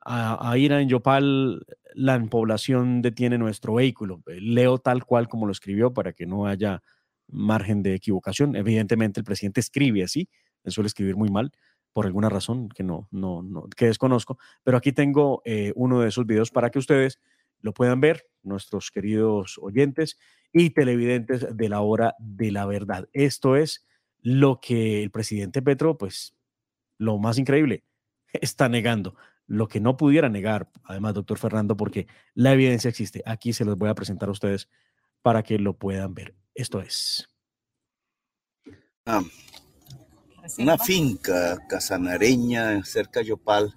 A, 0.08 0.56
Ira 0.58 0.82
en 0.82 0.90
Yopal, 0.90 1.66
la 1.96 2.24
población 2.26 3.02
detiene 3.02 3.40
nuestro 3.40 3.76
vehículo. 3.76 4.22
Leo 4.28 4.78
tal 4.78 5.04
cual 5.06 5.28
como 5.28 5.48
lo 5.48 5.52
escribió 5.52 5.94
para 5.94 6.14
que 6.14 6.28
no 6.28 6.46
haya 6.46 6.84
margen 7.28 7.82
de 7.82 7.96
equivocación. 7.96 8.56
Evidentemente, 8.56 9.20
el 9.20 9.24
presidente 9.24 9.60
escribe 9.60 10.04
así, 10.04 10.30
él 10.64 10.72
suele 10.72 10.88
escribir 10.88 11.16
muy 11.16 11.30
mal 11.30 11.52
por 11.92 12.06
alguna 12.06 12.30
razón 12.30 12.70
que 12.70 12.84
no, 12.84 13.08
no, 13.10 13.42
no 13.42 13.70
que 13.76 13.86
desconozco, 13.86 14.38
pero 14.64 14.78
aquí 14.78 14.92
tengo 14.92 15.42
eh, 15.46 15.72
uno 15.76 16.02
de 16.02 16.10
esos 16.10 16.26
videos 16.26 16.52
para 16.52 16.70
que 16.70 16.78
ustedes 16.78 17.20
lo 17.60 17.74
puedan 17.74 18.02
ver, 18.02 18.28
nuestros 18.44 18.92
queridos 18.92 19.58
oyentes 19.62 20.18
y 20.54 20.70
televidentes 20.70 21.46
de 21.56 21.70
la 21.70 21.82
hora 21.82 22.16
de 22.20 22.52
la 22.52 22.66
verdad. 22.66 23.10
Esto 23.12 23.56
es 23.56 23.86
lo 24.22 24.60
que 24.60 25.04
el 25.04 25.12
presidente 25.12 25.62
Petro, 25.62 25.98
pues, 25.98 26.36
lo 26.98 27.18
más 27.18 27.38
increíble, 27.38 27.84
está 28.34 28.70
negando. 28.70 29.16
Lo 29.48 29.68
que 29.68 29.80
no 29.80 29.96
pudiera 29.96 30.28
negar, 30.30 30.72
además, 30.84 31.14
doctor 31.14 31.38
Fernando, 31.38 31.78
porque 31.78 32.08
la 32.34 32.54
evidencia 32.54 32.90
existe. 32.90 33.22
Aquí 33.26 33.54
se 33.54 33.66
los 33.66 33.78
voy 33.78 33.90
a 33.90 33.96
presentar 33.96 34.30
a 34.30 34.32
ustedes 34.32 34.70
para 35.22 35.44
que 35.44 35.60
lo 35.60 35.78
puedan 35.78 36.16
ver. 36.16 36.36
Esto 36.56 36.82
es. 36.82 37.30
Ah, 39.06 39.22
una 40.58 40.78
finca 40.78 41.60
casanareña 41.68 42.84
cerca 42.84 43.20
de 43.20 43.28
Yopal, 43.28 43.76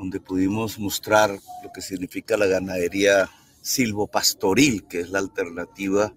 donde 0.00 0.18
pudimos 0.18 0.78
mostrar 0.78 1.30
lo 1.62 1.72
que 1.74 1.82
significa 1.82 2.38
la 2.38 2.46
ganadería 2.46 3.28
silvopastoril, 3.60 4.86
que 4.88 5.00
es 5.00 5.10
la 5.10 5.18
alternativa 5.18 6.14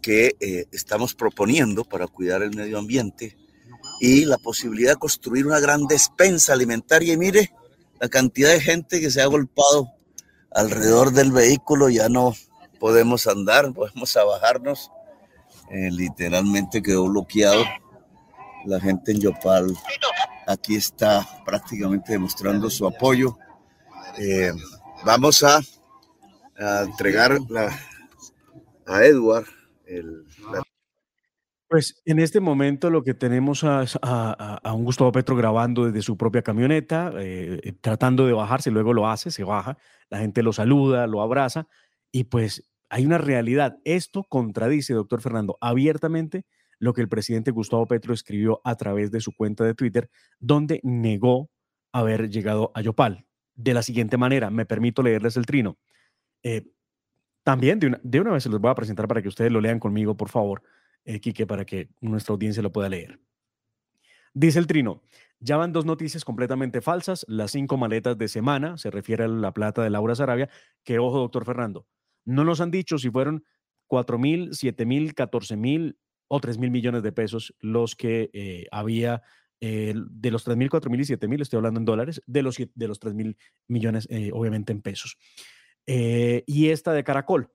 que 0.00 0.36
eh, 0.38 0.66
estamos 0.70 1.16
proponiendo 1.16 1.82
para 1.82 2.06
cuidar 2.06 2.44
el 2.44 2.54
medio 2.54 2.78
ambiente 2.78 3.36
y 4.00 4.26
la 4.26 4.38
posibilidad 4.38 4.92
de 4.92 5.00
construir 5.00 5.44
una 5.44 5.58
gran 5.58 5.88
despensa 5.88 6.52
alimentaria. 6.52 7.14
Y 7.14 7.16
mire 7.16 7.52
la 7.98 8.08
cantidad 8.08 8.50
de 8.50 8.60
gente 8.60 9.00
que 9.00 9.10
se 9.10 9.20
ha 9.20 9.26
golpado 9.26 9.90
alrededor 10.52 11.12
del 11.12 11.32
vehículo, 11.32 11.88
ya 11.88 12.08
no 12.08 12.32
podemos 12.78 13.26
andar, 13.26 13.72
podemos 13.72 14.14
bajarnos. 14.14 14.92
Eh, 15.72 15.90
literalmente 15.90 16.80
quedó 16.80 17.08
bloqueado. 17.08 17.64
La 18.66 18.78
gente 18.78 19.10
en 19.10 19.20
Yopal 19.20 19.76
aquí 20.46 20.76
está 20.76 21.26
prácticamente 21.44 22.12
demostrando 22.12 22.70
su 22.70 22.86
apoyo. 22.86 23.36
Eh, 24.18 24.52
vamos 25.04 25.42
a, 25.42 25.60
entregar 26.84 27.38
a 28.86 29.04
Edward 29.04 29.46
el, 29.86 30.26
Pues 31.68 32.02
en 32.04 32.18
este 32.18 32.40
momento 32.40 32.90
lo 32.90 33.02
que 33.02 33.14
tenemos 33.14 33.64
a, 33.64 33.84
a, 34.02 34.74
un 34.74 34.84
Gustavo 34.84 35.10
Petro 35.10 35.36
grabando 35.36 35.86
desde 35.86 36.02
su 36.02 36.18
propia 36.18 36.42
camioneta, 36.42 37.12
eh, 37.18 37.74
tratando 37.80 38.26
de 38.26 38.34
bajarse, 38.34 38.70
luego 38.70 38.92
lo 38.92 39.08
hace, 39.08 39.30
se 39.30 39.42
baja, 39.42 39.78
la 40.10 40.18
gente 40.18 40.42
lo 40.42 40.52
saluda, 40.52 41.06
lo 41.06 41.22
abraza 41.22 41.66
y 42.12 42.24
pues 42.24 42.70
hay 42.90 43.06
una 43.06 43.18
realidad. 43.18 43.78
Esto 43.84 44.24
contradice, 44.24 44.92
doctor 44.92 45.22
Fernando, 45.22 45.56
abiertamente 45.60 46.44
lo 46.80 46.92
que 46.94 47.02
el 47.02 47.08
presidente 47.08 47.52
Gustavo 47.52 47.86
Petro 47.86 48.12
escribió 48.12 48.60
a 48.64 48.74
través 48.74 49.12
de 49.12 49.20
su 49.20 49.32
cuenta 49.32 49.64
de 49.64 49.74
Twitter, 49.74 50.10
donde 50.40 50.80
negó 50.82 51.50
haber 51.92 52.30
llegado 52.30 52.72
a 52.74 52.80
Yopal. 52.80 53.26
De 53.54 53.74
la 53.74 53.82
siguiente 53.82 54.16
manera, 54.16 54.50
me 54.50 54.66
permito 54.66 55.02
leerles 55.02 55.36
el 55.36 55.46
trino. 55.46 55.78
Eh, 56.42 56.64
también 57.44 57.78
de 57.78 57.88
una, 57.88 58.00
de 58.02 58.20
una, 58.20 58.32
vez 58.32 58.42
se 58.42 58.48
los 58.48 58.60
voy 58.60 58.70
a 58.70 58.74
presentar 58.74 59.06
para 59.06 59.20
que 59.20 59.28
ustedes 59.28 59.52
lo 59.52 59.60
lean 59.60 59.78
conmigo, 59.78 60.16
por 60.16 60.30
favor, 60.30 60.62
eh, 61.04 61.20
Quique, 61.20 61.46
para 61.46 61.64
que 61.64 61.90
nuestra 62.00 62.32
audiencia 62.32 62.62
lo 62.62 62.72
pueda 62.72 62.88
leer. 62.88 63.20
Dice 64.32 64.58
el 64.58 64.66
trino, 64.66 65.02
ya 65.38 65.56
van 65.56 65.72
dos 65.72 65.84
noticias 65.84 66.24
completamente 66.24 66.80
falsas, 66.80 67.26
las 67.28 67.50
cinco 67.50 67.76
maletas 67.76 68.16
de 68.16 68.28
semana, 68.28 68.78
se 68.78 68.90
refiere 68.90 69.24
a 69.24 69.28
la 69.28 69.52
plata 69.52 69.82
de 69.82 69.90
Laura 69.90 70.14
Sarabia, 70.14 70.48
que 70.84 70.98
ojo, 70.98 71.18
doctor 71.18 71.44
Fernando, 71.44 71.86
no 72.24 72.44
nos 72.44 72.60
han 72.60 72.70
dicho 72.70 72.98
si 72.98 73.10
fueron 73.10 73.44
4 73.86 74.18
mil, 74.18 74.54
7 74.54 74.86
mil, 74.86 75.14
14 75.14 75.56
mil 75.56 75.98
o 76.32 76.40
3 76.40 76.58
mil 76.58 76.70
millones 76.70 77.02
de 77.02 77.10
pesos 77.10 77.54
los 77.58 77.96
que 77.96 78.30
eh, 78.32 78.66
había 78.70 79.22
eh, 79.60 79.94
de 79.96 80.30
los 80.30 80.44
3 80.44 80.56
mil, 80.56 80.70
4 80.70 80.88
mil 80.88 81.00
y 81.00 81.04
7 81.04 81.26
mil, 81.26 81.42
estoy 81.42 81.56
hablando 81.56 81.80
en 81.80 81.84
dólares, 81.84 82.22
de 82.24 82.42
los, 82.42 82.56
de 82.56 82.88
los 82.88 83.00
3 83.00 83.14
mil 83.14 83.36
millones, 83.66 84.06
eh, 84.10 84.30
obviamente 84.32 84.72
en 84.72 84.80
pesos. 84.80 85.18
y 85.86 86.68
esta 86.68 86.92
de 86.92 87.04
Caracol. 87.04 87.50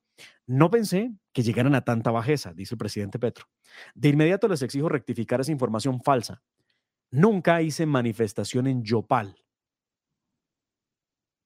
No 0.45 0.69
pensé 0.69 1.13
que 1.33 1.41
llegaran 1.41 1.73
a 1.73 1.85
tanta 1.85 2.11
bajeza, 2.11 2.53
dice 2.53 2.75
el 2.75 2.77
presidente 2.77 3.17
Petro. 3.17 3.45
De 3.95 4.09
inmediato 4.09 4.47
les 4.47 4.61
exijo 4.61 4.89
rectificar 4.89 5.39
esa 5.39 5.51
información 5.51 6.01
falsa. 6.01 6.43
Nunca 7.11 7.61
hice 7.61 7.85
manifestación 7.85 8.67
en 8.67 8.83
Yopal. 8.83 9.37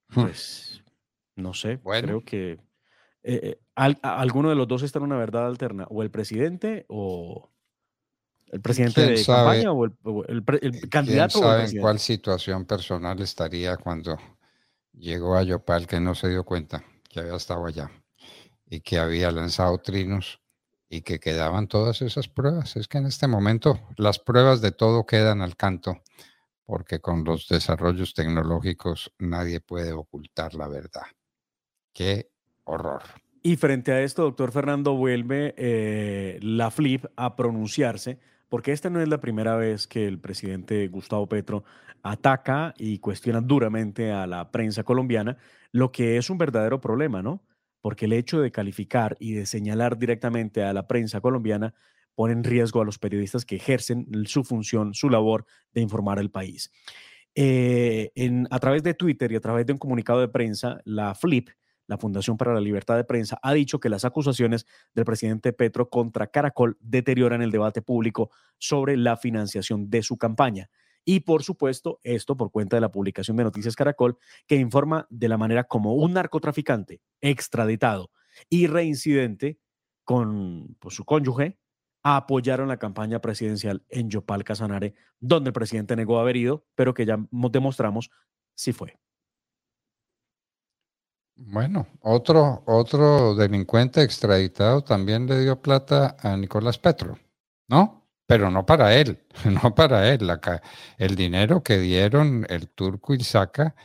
Hmm. 0.09 0.21
Pues, 0.21 0.83
no 1.35 1.53
sé, 1.53 1.79
creo 1.79 2.25
que 2.25 2.59
eh, 3.23 3.39
eh 3.43 3.59
¿alguno 3.75 4.49
de 4.49 4.55
los 4.55 4.67
dos 4.67 4.83
está 4.83 4.99
en 4.99 5.05
una 5.05 5.17
verdad 5.17 5.47
alterna? 5.47 5.85
¿O 5.89 6.03
el 6.03 6.11
presidente 6.11 6.85
o 6.89 7.49
el 8.47 8.61
presidente 8.61 9.01
de 9.01 9.25
campaña 9.25 9.71
o 9.71 9.85
el, 9.85 10.43
candidato? 10.89 11.39
¿Quién 11.39 11.49
sabe 11.49 11.65
en 11.65 11.81
cuál 11.81 11.99
situación 11.99 12.65
personal 12.65 13.21
estaría 13.21 13.77
cuando 13.77 14.17
llegó 14.93 15.35
a 15.35 15.43
Yopal 15.43 15.87
que 15.87 15.99
no 15.99 16.15
se 16.15 16.29
dio 16.29 16.43
cuenta 16.43 16.83
que 17.07 17.21
había 17.21 17.35
estado 17.35 17.65
allá 17.65 17.89
y 18.65 18.81
que 18.81 18.99
había 18.99 19.31
lanzado 19.31 19.77
trinos 19.79 20.41
y 20.89 21.01
que 21.01 21.19
quedaban 21.19 21.67
todas 21.67 22.01
esas 22.01 22.27
pruebas? 22.27 22.75
Es 22.75 22.87
que 22.87 22.97
en 22.97 23.05
este 23.05 23.27
momento 23.27 23.79
las 23.97 24.19
pruebas 24.19 24.61
de 24.61 24.71
todo 24.71 25.05
quedan 25.05 25.41
al 25.41 25.55
canto 25.55 26.01
porque 26.65 26.99
con 26.99 27.23
los 27.23 27.47
desarrollos 27.47 28.13
tecnológicos 28.13 29.11
nadie 29.17 29.59
puede 29.59 29.91
ocultar 29.91 30.53
la 30.53 30.67
verdad. 30.67 31.01
Qué 31.93 32.29
horror. 32.69 33.01
Y 33.41 33.55
frente 33.55 33.91
a 33.91 34.01
esto, 34.01 34.23
doctor 34.23 34.51
Fernando, 34.51 34.95
vuelve 34.95 35.53
eh, 35.57 36.39
la 36.41 36.71
FLIP 36.71 37.05
a 37.15 37.35
pronunciarse, 37.35 38.19
porque 38.49 38.73
esta 38.73 38.89
no 38.89 39.01
es 39.01 39.07
la 39.07 39.21
primera 39.21 39.55
vez 39.55 39.87
que 39.87 40.07
el 40.07 40.19
presidente 40.19 40.87
Gustavo 40.89 41.27
Petro 41.27 41.63
ataca 42.03 42.73
y 42.77 42.99
cuestiona 42.99 43.39
duramente 43.41 44.11
a 44.11 44.27
la 44.27 44.51
prensa 44.51 44.83
colombiana, 44.83 45.37
lo 45.71 45.91
que 45.91 46.17
es 46.17 46.29
un 46.29 46.37
verdadero 46.37 46.81
problema, 46.81 47.21
¿no? 47.21 47.43
Porque 47.81 48.05
el 48.05 48.13
hecho 48.13 48.41
de 48.41 48.51
calificar 48.51 49.15
y 49.19 49.33
de 49.33 49.45
señalar 49.45 49.97
directamente 49.97 50.63
a 50.63 50.73
la 50.73 50.87
prensa 50.87 51.21
colombiana 51.21 51.73
pone 52.15 52.33
en 52.33 52.43
riesgo 52.43 52.81
a 52.81 52.85
los 52.85 52.99
periodistas 52.99 53.45
que 53.45 53.55
ejercen 53.55 54.07
su 54.25 54.43
función, 54.43 54.93
su 54.93 55.09
labor 55.09 55.45
de 55.73 55.79
informar 55.79 56.19
al 56.19 56.29
país. 56.29 56.71
Eh, 57.35 58.11
a 58.49 58.59
través 58.59 58.83
de 58.83 58.93
Twitter 58.93 59.31
y 59.31 59.37
a 59.37 59.39
través 59.39 59.65
de 59.65 59.71
un 59.71 59.79
comunicado 59.79 60.19
de 60.19 60.27
prensa, 60.27 60.81
la 60.83 61.15
FLIP 61.15 61.49
la 61.89 61.97
Fundación 61.97 62.37
para 62.37 62.53
la 62.53 62.61
Libertad 62.61 62.95
de 62.97 63.03
Prensa, 63.03 63.39
ha 63.41 63.51
dicho 63.51 63.79
que 63.79 63.89
las 63.89 64.05
acusaciones 64.05 64.67
del 64.93 65.05
presidente 65.05 65.53
Petro 65.53 65.89
contra 65.89 66.27
Caracol 66.27 66.77
deterioran 66.79 67.41
el 67.41 67.49
debate 67.49 67.81
público 67.81 68.29
sobre 68.59 68.95
la 68.95 69.17
financiación 69.17 69.89
de 69.89 70.03
su 70.03 70.15
campaña. 70.15 70.69
Y 71.03 71.21
por 71.21 71.41
supuesto, 71.41 71.99
esto 72.03 72.37
por 72.37 72.51
cuenta 72.51 72.77
de 72.77 72.81
la 72.81 72.91
publicación 72.91 73.37
de 73.37 73.43
Noticias 73.43 73.75
Caracol, 73.75 74.19
que 74.45 74.55
informa 74.55 75.07
de 75.09 75.29
la 75.29 75.39
manera 75.39 75.63
como 75.63 75.95
un 75.95 76.13
narcotraficante 76.13 77.01
extraditado 77.21 78.11
y 78.49 78.67
reincidente 78.67 79.57
con 80.03 80.75
pues, 80.79 80.93
su 80.93 81.05
cónyuge 81.05 81.57
apoyaron 82.03 82.67
la 82.67 82.77
campaña 82.77 83.19
presidencial 83.19 83.83
en 83.89 84.11
Yopal 84.11 84.43
Casanare, 84.43 84.93
donde 85.19 85.49
el 85.49 85.53
presidente 85.53 85.95
negó 85.95 86.19
haber 86.19 86.37
ido, 86.37 86.67
pero 86.75 86.93
que 86.93 87.07
ya 87.07 87.17
demostramos 87.31 88.11
si 88.53 88.73
fue. 88.73 88.99
Bueno, 91.41 91.87
otro, 92.01 92.63
otro 92.65 93.33
delincuente 93.33 94.03
extraditado 94.03 94.83
también 94.83 95.25
le 95.25 95.39
dio 95.39 95.61
plata 95.61 96.17
a 96.21 96.35
Nicolás 96.35 96.77
Petro, 96.77 97.17
¿no? 97.67 98.05
Pero 98.27 98.51
no 98.51 98.65
para 98.65 98.95
él, 98.95 99.19
no 99.63 99.73
para 99.73 100.11
él. 100.13 100.29
el 100.97 101.15
dinero 101.15 101.63
que 101.63 101.79
dieron 101.79 102.45
el 102.49 102.69
turco 102.69 103.13
Ilzaca 103.13 103.75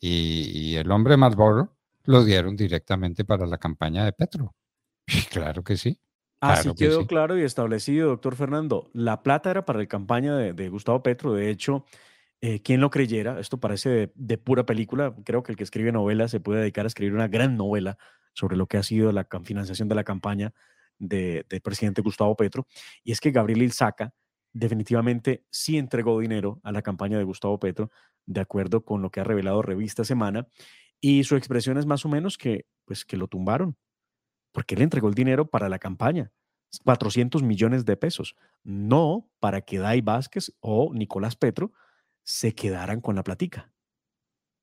y, 0.00 0.50
y 0.52 0.76
el 0.76 0.90
hombre 0.90 1.16
Malboro 1.16 1.76
lo 2.04 2.24
dieron 2.24 2.56
directamente 2.56 3.24
para 3.24 3.46
la 3.46 3.58
campaña 3.58 4.04
de 4.04 4.12
Petro. 4.12 4.54
Claro 5.30 5.62
que 5.62 5.76
sí. 5.76 5.98
Así 6.40 6.74
quedó 6.74 7.06
claro 7.06 7.38
y 7.38 7.42
establecido, 7.42 8.08
doctor 8.08 8.36
Fernando. 8.36 8.90
La 8.92 9.22
plata 9.22 9.50
era 9.50 9.64
para 9.64 9.78
la 9.78 9.86
campaña 9.86 10.36
de, 10.36 10.68
Gustavo 10.68 11.02
Petro. 11.02 11.32
De 11.32 11.50
hecho, 11.50 11.84
eh, 12.46 12.60
quien 12.60 12.82
lo 12.82 12.90
creyera, 12.90 13.40
esto 13.40 13.58
parece 13.58 14.12
de, 14.14 14.36
pura 14.36 14.66
película. 14.66 15.14
Creo 15.24 15.42
que 15.42 15.52
el 15.52 15.56
que 15.56 15.64
escribe 15.64 15.92
novelas 15.92 16.30
se 16.30 16.40
puede 16.40 16.60
dedicar 16.60 16.84
a 16.84 16.88
escribir 16.88 17.14
una 17.14 17.26
gran 17.26 17.56
novela 17.56 17.96
sobre 18.34 18.54
lo 18.58 18.66
que 18.66 18.76
ha 18.76 18.82
sido 18.82 19.12
la 19.12 19.26
financiación 19.44 19.88
de 19.88 19.94
la 19.94 20.04
campaña 20.04 20.52
del 20.98 21.46
presidente 21.62 22.02
Gustavo 22.02 22.36
Petro. 22.36 22.66
Y 23.02 23.12
es 23.12 23.20
que 23.22 23.30
Gabriel 23.30 23.62
Ilzaca 23.62 24.12
definitivamente 24.52 25.46
sí 25.48 25.78
entregó 25.78 26.20
dinero 26.20 26.60
a 26.64 26.70
la 26.70 26.82
campaña 26.82 27.16
de 27.16 27.24
Gustavo 27.24 27.58
Petro, 27.58 27.90
de 28.26 28.42
acuerdo 28.42 28.84
con 28.84 29.00
lo 29.00 29.08
que 29.08 29.20
ha 29.20 29.24
revelado 29.24 29.62
Revista 29.62 30.04
Semana. 30.04 30.46
Y 31.00 31.24
su 31.24 31.36
expresión 31.36 31.78
es 31.78 31.86
más 31.86 32.04
o 32.04 32.10
menos 32.10 32.36
que, 32.36 32.66
pues, 32.84 33.06
que 33.06 33.16
lo 33.16 33.26
tumbaron, 33.26 33.78
porque 34.52 34.74
él 34.74 34.82
entregó 34.82 35.08
el 35.08 35.14
dinero 35.14 35.48
para 35.48 35.70
la 35.70 35.78
campaña, 35.78 36.30
400 36.84 37.42
millones 37.42 37.86
de 37.86 37.96
pesos, 37.96 38.36
no 38.64 39.30
para 39.40 39.62
que 39.62 39.78
Dai 39.78 40.02
Vázquez 40.02 40.52
o 40.60 40.92
Nicolás 40.92 41.36
Petro 41.36 41.72
se 42.24 42.54
quedaran 42.54 43.00
con 43.00 43.14
la 43.14 43.22
platica, 43.22 43.70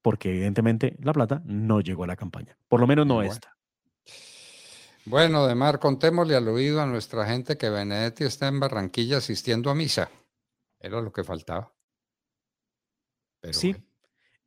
porque 0.01 0.29
evidentemente 0.29 0.97
la 0.99 1.13
plata 1.13 1.41
no 1.45 1.79
llegó 1.79 2.03
a 2.03 2.07
la 2.07 2.17
campaña, 2.17 2.57
por 2.67 2.81
lo 2.81 2.87
menos 2.87 3.07
no 3.07 3.15
bueno. 3.15 3.31
esta. 3.31 3.57
Bueno, 5.05 5.47
Demar, 5.47 5.79
contémosle 5.79 6.35
al 6.35 6.47
oído 6.47 6.81
a 6.81 6.85
nuestra 6.85 7.25
gente 7.25 7.57
que 7.57 7.69
Benedetti 7.69 8.23
está 8.23 8.47
en 8.47 8.59
Barranquilla 8.59 9.17
asistiendo 9.17 9.71
a 9.71 9.75
misa. 9.75 10.11
Era 10.79 11.01
lo 11.01 11.11
que 11.11 11.23
faltaba. 11.23 11.73
sí, 13.51 13.75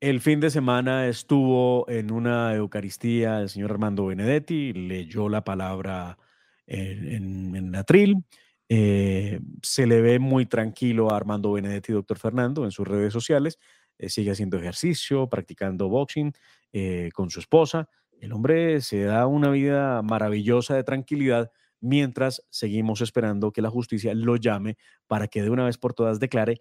el 0.00 0.20
fin 0.20 0.38
de 0.38 0.50
semana 0.50 1.08
estuvo 1.08 1.88
en 1.88 2.12
una 2.12 2.54
Eucaristía 2.54 3.40
el 3.40 3.48
señor 3.48 3.72
Armando 3.72 4.06
Benedetti, 4.06 4.72
leyó 4.72 5.28
la 5.28 5.42
palabra 5.42 6.18
en, 6.66 7.56
en, 7.56 7.74
atril. 7.74 8.24
Eh, 8.68 9.40
se 9.62 9.86
le 9.86 10.00
ve 10.00 10.18
muy 10.18 10.46
tranquilo 10.46 11.10
a 11.10 11.16
Armando 11.16 11.52
Benedetti, 11.52 11.92
doctor 11.92 12.18
Fernando, 12.18 12.64
en 12.64 12.70
sus 12.70 12.86
redes 12.86 13.12
sociales. 13.12 13.58
Eh, 13.98 14.08
sigue 14.08 14.30
haciendo 14.30 14.58
ejercicio, 14.58 15.28
practicando 15.28 15.88
boxing 15.88 16.32
eh, 16.72 17.10
con 17.14 17.30
su 17.30 17.40
esposa. 17.40 17.88
El 18.20 18.32
hombre 18.32 18.80
se 18.80 19.02
da 19.02 19.26
una 19.26 19.50
vida 19.50 20.02
maravillosa 20.02 20.74
de 20.74 20.84
tranquilidad 20.84 21.50
mientras 21.80 22.42
seguimos 22.48 23.02
esperando 23.02 23.52
que 23.52 23.60
la 23.60 23.70
justicia 23.70 24.14
lo 24.14 24.36
llame 24.36 24.76
para 25.06 25.28
que 25.28 25.42
de 25.42 25.50
una 25.50 25.66
vez 25.66 25.76
por 25.76 25.92
todas 25.92 26.18
declare 26.18 26.60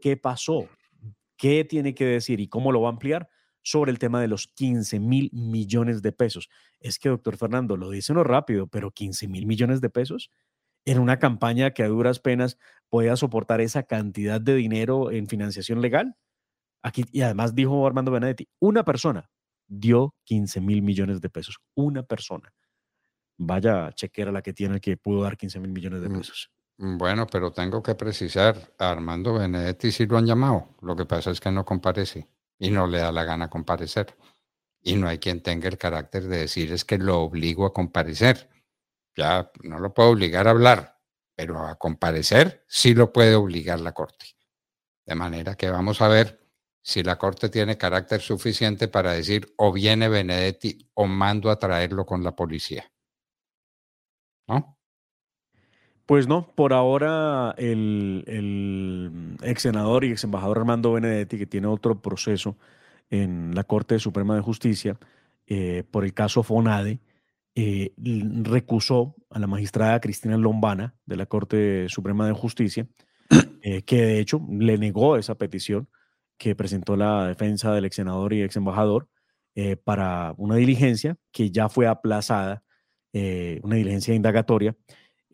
qué 0.00 0.16
pasó, 0.16 0.68
qué 1.36 1.64
tiene 1.64 1.94
que 1.94 2.04
decir 2.04 2.40
y 2.40 2.48
cómo 2.48 2.72
lo 2.72 2.80
va 2.80 2.88
a 2.88 2.92
ampliar 2.92 3.28
sobre 3.62 3.92
el 3.92 3.98
tema 3.98 4.20
de 4.20 4.28
los 4.28 4.48
15 4.48 4.98
mil 4.98 5.30
millones 5.32 6.02
de 6.02 6.12
pesos. 6.12 6.50
Es 6.80 6.98
que, 6.98 7.08
doctor 7.08 7.36
Fernando, 7.36 7.76
lo 7.76 7.88
dice 7.90 8.12
no 8.12 8.24
rápido, 8.24 8.66
pero 8.66 8.90
15 8.90 9.28
mil 9.28 9.46
millones 9.46 9.80
de 9.80 9.90
pesos 9.90 10.30
en 10.84 10.98
una 10.98 11.18
campaña 11.18 11.70
que 11.70 11.82
a 11.82 11.88
duras 11.88 12.20
penas 12.20 12.58
pueda 12.88 13.16
soportar 13.16 13.60
esa 13.60 13.84
cantidad 13.84 14.40
de 14.40 14.54
dinero 14.54 15.10
en 15.10 15.26
financiación 15.26 15.80
legal. 15.80 16.16
Aquí, 16.82 17.04
y 17.12 17.22
además 17.22 17.54
dijo 17.54 17.86
Armando 17.86 18.10
Benedetti, 18.10 18.48
una 18.60 18.84
persona 18.84 19.30
dio 19.66 20.14
15 20.24 20.60
mil 20.60 20.82
millones 20.82 21.20
de 21.20 21.30
pesos. 21.30 21.58
Una 21.74 22.02
persona. 22.02 22.52
Vaya 23.38 23.90
chequera 23.94 24.30
la 24.30 24.42
que 24.42 24.52
tiene 24.52 24.80
que 24.80 24.96
pudo 24.96 25.22
dar 25.22 25.36
15 25.36 25.60
mil 25.60 25.72
millones 25.72 26.02
de 26.02 26.08
mm. 26.08 26.18
pesos. 26.18 26.50
Mm, 26.76 26.98
bueno, 26.98 27.26
pero 27.26 27.52
tengo 27.52 27.82
que 27.82 27.94
precisar, 27.94 28.74
a 28.78 28.90
Armando 28.90 29.34
Benedetti 29.34 29.90
sí 29.90 30.06
lo 30.06 30.18
han 30.18 30.26
llamado. 30.26 30.76
Lo 30.82 30.94
que 30.94 31.06
pasa 31.06 31.30
es 31.30 31.40
que 31.40 31.50
no 31.50 31.64
comparece 31.64 32.28
y 32.58 32.70
no 32.70 32.86
le 32.86 32.98
da 32.98 33.12
la 33.12 33.24
gana 33.24 33.48
comparecer. 33.48 34.16
Y 34.82 34.96
no 34.96 35.08
hay 35.08 35.18
quien 35.18 35.42
tenga 35.42 35.68
el 35.68 35.78
carácter 35.78 36.24
de 36.24 36.38
decir 36.38 36.70
es 36.70 36.84
que 36.84 36.98
lo 36.98 37.20
obligo 37.22 37.64
a 37.64 37.72
comparecer. 37.72 38.50
Ya 39.16 39.50
no 39.62 39.78
lo 39.78 39.94
puedo 39.94 40.10
obligar 40.10 40.48
a 40.48 40.50
hablar, 40.50 40.98
pero 41.34 41.66
a 41.66 41.76
comparecer 41.76 42.64
sí 42.66 42.94
lo 42.94 43.12
puede 43.12 43.34
obligar 43.34 43.80
la 43.80 43.92
Corte. 43.92 44.26
De 45.06 45.14
manera 45.14 45.54
que 45.54 45.70
vamos 45.70 46.00
a 46.00 46.08
ver 46.08 46.40
si 46.82 47.02
la 47.02 47.16
Corte 47.16 47.48
tiene 47.48 47.78
carácter 47.78 48.20
suficiente 48.20 48.88
para 48.88 49.12
decir 49.12 49.54
o 49.56 49.72
viene 49.72 50.08
Benedetti 50.08 50.90
o 50.94 51.06
mando 51.06 51.50
a 51.50 51.58
traerlo 51.58 52.04
con 52.04 52.22
la 52.22 52.36
policía. 52.36 52.90
¿No? 54.46 54.76
Pues 56.06 56.28
no, 56.28 56.52
por 56.54 56.74
ahora 56.74 57.54
el, 57.56 59.36
ex 59.42 59.62
senador 59.62 60.04
y 60.04 60.12
ex 60.12 60.24
embajador 60.24 60.58
Armando 60.58 60.92
Benedetti, 60.92 61.38
que 61.38 61.46
tiene 61.46 61.66
otro 61.66 62.02
proceso 62.02 62.56
en 63.08 63.54
la 63.54 63.64
Corte 63.64 63.98
Suprema 63.98 64.34
de 64.34 64.42
Justicia 64.42 64.98
eh, 65.46 65.84
por 65.90 66.04
el 66.04 66.12
caso 66.12 66.42
Fonade, 66.42 67.00
eh, 67.54 67.92
recusó 68.42 69.14
a 69.30 69.38
la 69.38 69.46
magistrada 69.46 70.00
Cristina 70.00 70.36
Lombana 70.36 70.94
de 71.06 71.16
la 71.16 71.26
Corte 71.26 71.88
Suprema 71.88 72.26
de 72.26 72.32
Justicia, 72.32 72.86
eh, 73.62 73.82
que 73.82 74.02
de 74.02 74.18
hecho 74.18 74.40
le 74.50 74.78
negó 74.78 75.16
esa 75.16 75.36
petición 75.36 75.88
que 76.36 76.56
presentó 76.56 76.96
la 76.96 77.28
defensa 77.28 77.72
del 77.72 77.84
ex 77.84 77.96
senador 77.96 78.32
y 78.32 78.42
ex 78.42 78.56
embajador 78.56 79.08
para 79.84 80.34
una 80.36 80.56
diligencia 80.56 81.16
que 81.30 81.52
ya 81.52 81.68
fue 81.68 81.86
aplazada, 81.86 82.64
una 83.12 83.76
diligencia 83.76 84.12
indagatoria 84.12 84.76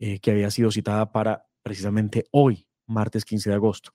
eh, 0.03 0.17
que 0.19 0.31
había 0.31 0.49
sido 0.49 0.71
citada 0.71 1.11
para 1.11 1.45
precisamente 1.61 2.25
hoy, 2.31 2.65
martes 2.87 3.23
15 3.23 3.51
de 3.51 3.55
agosto. 3.55 3.91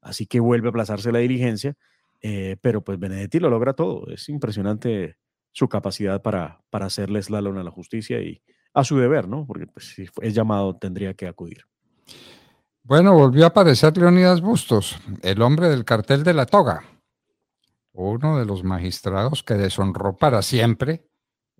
Así 0.00 0.24
que 0.24 0.38
vuelve 0.38 0.68
a 0.68 0.70
aplazarse 0.70 1.10
la 1.10 1.18
diligencia, 1.18 1.74
eh, 2.20 2.56
pero 2.60 2.84
pues 2.84 2.96
Benedetti 3.00 3.40
lo 3.40 3.50
logra 3.50 3.72
todo. 3.72 4.06
Es 4.06 4.28
impresionante 4.28 5.16
su 5.58 5.68
capacidad 5.68 6.22
para, 6.22 6.62
para 6.70 6.86
hacerle 6.86 7.22
slalom 7.22 7.58
a 7.58 7.62
la 7.62 7.70
justicia 7.70 8.20
y 8.20 8.42
a 8.72 8.84
su 8.84 8.98
deber, 8.98 9.28
¿no? 9.28 9.46
Porque 9.46 9.66
pues, 9.66 9.94
si 9.94 10.06
es 10.22 10.34
llamado 10.34 10.76
tendría 10.76 11.14
que 11.14 11.26
acudir. 11.26 11.64
Bueno, 12.82 13.12
volvió 13.12 13.44
a 13.44 13.48
aparecer 13.48 13.96
Leonidas 13.98 14.40
Bustos, 14.40 14.98
el 15.22 15.42
hombre 15.42 15.68
del 15.68 15.84
cartel 15.84 16.22
de 16.24 16.32
la 16.34 16.46
toga, 16.46 16.84
uno 17.92 18.38
de 18.38 18.46
los 18.46 18.64
magistrados 18.64 19.42
que 19.42 19.54
deshonró 19.54 20.16
para 20.16 20.40
siempre 20.42 21.06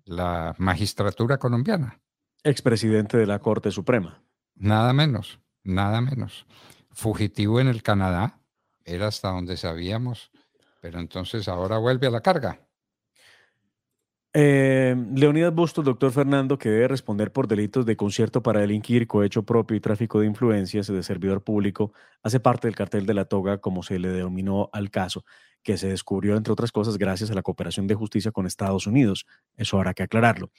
la 0.05 0.55
magistratura 0.57 1.37
colombiana 1.37 1.99
expresidente 2.43 3.17
de 3.17 3.25
la 3.25 3.39
Corte 3.39 3.71
Suprema. 3.71 4.21
Nada 4.55 4.93
menos, 4.93 5.39
nada 5.63 6.01
menos. 6.01 6.45
Fugitivo 6.91 7.59
en 7.59 7.67
el 7.67 7.83
Canadá, 7.83 8.39
era 8.83 9.07
hasta 9.07 9.29
donde 9.29 9.57
sabíamos, 9.57 10.31
pero 10.81 10.99
entonces 10.99 11.47
ahora 11.47 11.77
vuelve 11.77 12.07
a 12.07 12.11
la 12.11 12.21
carga. 12.21 12.67
Eh, 14.31 14.95
Leonidas 15.15 15.53
Bustos, 15.53 15.83
doctor 15.83 16.11
Fernando, 16.11 16.59
que 16.59 16.69
debe 16.69 16.87
responder 16.87 17.31
por 17.31 17.47
delitos 17.47 17.85
de 17.85 17.97
concierto 17.97 18.43
para 18.43 18.59
delinquir, 18.59 19.07
cohecho 19.07 19.43
propio 19.43 19.75
y 19.75 19.79
tráfico 19.79 20.19
de 20.19 20.27
influencias 20.27 20.85
de 20.85 21.01
servidor 21.01 21.43
público, 21.43 21.93
hace 22.21 22.39
parte 22.39 22.67
del 22.67 22.75
cartel 22.75 23.07
de 23.07 23.15
la 23.15 23.25
toga, 23.25 23.57
como 23.57 23.81
se 23.81 23.97
le 23.97 24.09
denominó 24.09 24.69
al 24.71 24.91
caso, 24.91 25.25
que 25.63 25.77
se 25.77 25.87
descubrió, 25.87 26.37
entre 26.37 26.53
otras 26.53 26.71
cosas, 26.71 26.99
gracias 26.99 27.31
a 27.31 27.33
la 27.33 27.41
cooperación 27.41 27.87
de 27.87 27.95
justicia 27.95 28.31
con 28.31 28.45
Estados 28.45 28.85
Unidos. 28.85 29.25
Eso 29.57 29.77
habrá 29.77 29.95
que 29.95 30.03
aclararlo. 30.03 30.51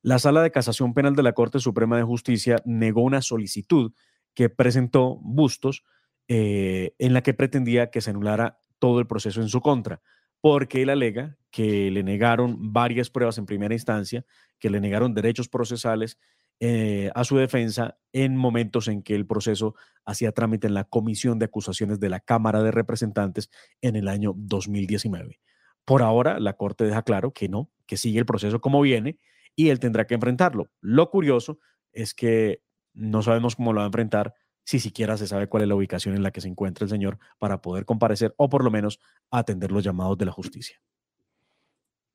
La 0.00 0.20
Sala 0.20 0.42
de 0.42 0.52
Casación 0.52 0.94
Penal 0.94 1.16
de 1.16 1.24
la 1.24 1.32
Corte 1.32 1.58
Suprema 1.58 1.96
de 1.96 2.04
Justicia 2.04 2.62
negó 2.64 3.02
una 3.02 3.20
solicitud 3.20 3.92
que 4.32 4.48
presentó 4.48 5.18
Bustos 5.22 5.82
eh, 6.28 6.94
en 6.98 7.14
la 7.14 7.22
que 7.22 7.34
pretendía 7.34 7.90
que 7.90 8.00
se 8.00 8.10
anulara 8.10 8.60
todo 8.78 9.00
el 9.00 9.08
proceso 9.08 9.40
en 9.40 9.48
su 9.48 9.60
contra, 9.60 10.00
porque 10.40 10.82
él 10.82 10.90
alega 10.90 11.36
que 11.50 11.90
le 11.90 12.02
negaron 12.02 12.72
varias 12.72 13.10
pruebas 13.10 13.38
en 13.38 13.46
primera 13.46 13.74
instancia, 13.74 14.24
que 14.58 14.70
le 14.70 14.80
negaron 14.80 15.14
derechos 15.14 15.48
procesales 15.48 16.18
eh, 16.60 17.10
a 17.14 17.22
su 17.22 17.36
defensa 17.36 17.98
en 18.12 18.36
momentos 18.36 18.88
en 18.88 19.02
que 19.02 19.14
el 19.14 19.26
proceso 19.26 19.76
hacía 20.04 20.32
trámite 20.32 20.66
en 20.66 20.74
la 20.74 20.84
Comisión 20.84 21.38
de 21.38 21.44
Acusaciones 21.44 22.00
de 22.00 22.08
la 22.08 22.20
Cámara 22.20 22.62
de 22.62 22.72
Representantes 22.72 23.48
en 23.80 23.94
el 23.94 24.08
año 24.08 24.34
2019. 24.36 25.38
Por 25.84 26.02
ahora, 26.02 26.40
la 26.40 26.54
Corte 26.54 26.84
deja 26.84 27.02
claro 27.02 27.32
que 27.32 27.48
no, 27.48 27.70
que 27.86 27.96
sigue 27.96 28.18
el 28.18 28.26
proceso 28.26 28.60
como 28.60 28.80
viene 28.80 29.18
y 29.54 29.70
él 29.70 29.78
tendrá 29.78 30.06
que 30.06 30.14
enfrentarlo. 30.14 30.70
Lo 30.80 31.10
curioso 31.10 31.60
es 31.92 32.12
que 32.12 32.62
no 32.92 33.22
sabemos 33.22 33.54
cómo 33.54 33.72
lo 33.72 33.78
va 33.78 33.84
a 33.84 33.86
enfrentar, 33.86 34.34
si 34.68 34.80
siquiera 34.80 35.16
se 35.16 35.26
sabe 35.26 35.46
cuál 35.46 35.62
es 35.62 35.68
la 35.70 35.76
ubicación 35.76 36.14
en 36.14 36.22
la 36.22 36.30
que 36.30 36.42
se 36.42 36.48
encuentra 36.48 36.84
el 36.84 36.90
señor 36.90 37.18
para 37.38 37.62
poder 37.62 37.86
comparecer 37.86 38.34
o 38.36 38.50
por 38.50 38.62
lo 38.62 38.70
menos 38.70 39.00
atender 39.30 39.72
los 39.72 39.82
llamados 39.82 40.18
de 40.18 40.26
la 40.26 40.32
justicia. 40.32 40.78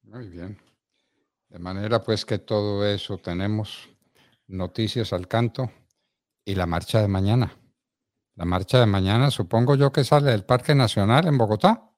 Muy 0.03 0.27
bien. 0.27 0.59
De 1.49 1.57
manera 1.57 2.03
pues 2.03 2.25
que 2.25 2.37
todo 2.37 2.85
eso 2.85 3.17
tenemos 3.17 3.89
noticias 4.45 5.13
al 5.13 5.27
canto 5.27 5.71
y 6.45 6.53
la 6.53 6.67
marcha 6.67 7.01
de 7.01 7.07
mañana. 7.07 7.57
La 8.35 8.45
marcha 8.45 8.79
de 8.79 8.85
mañana 8.85 9.31
supongo 9.31 9.75
yo 9.75 9.91
que 9.91 10.03
sale 10.03 10.29
del 10.29 10.45
Parque 10.45 10.75
Nacional 10.75 11.25
en 11.25 11.39
Bogotá. 11.39 11.89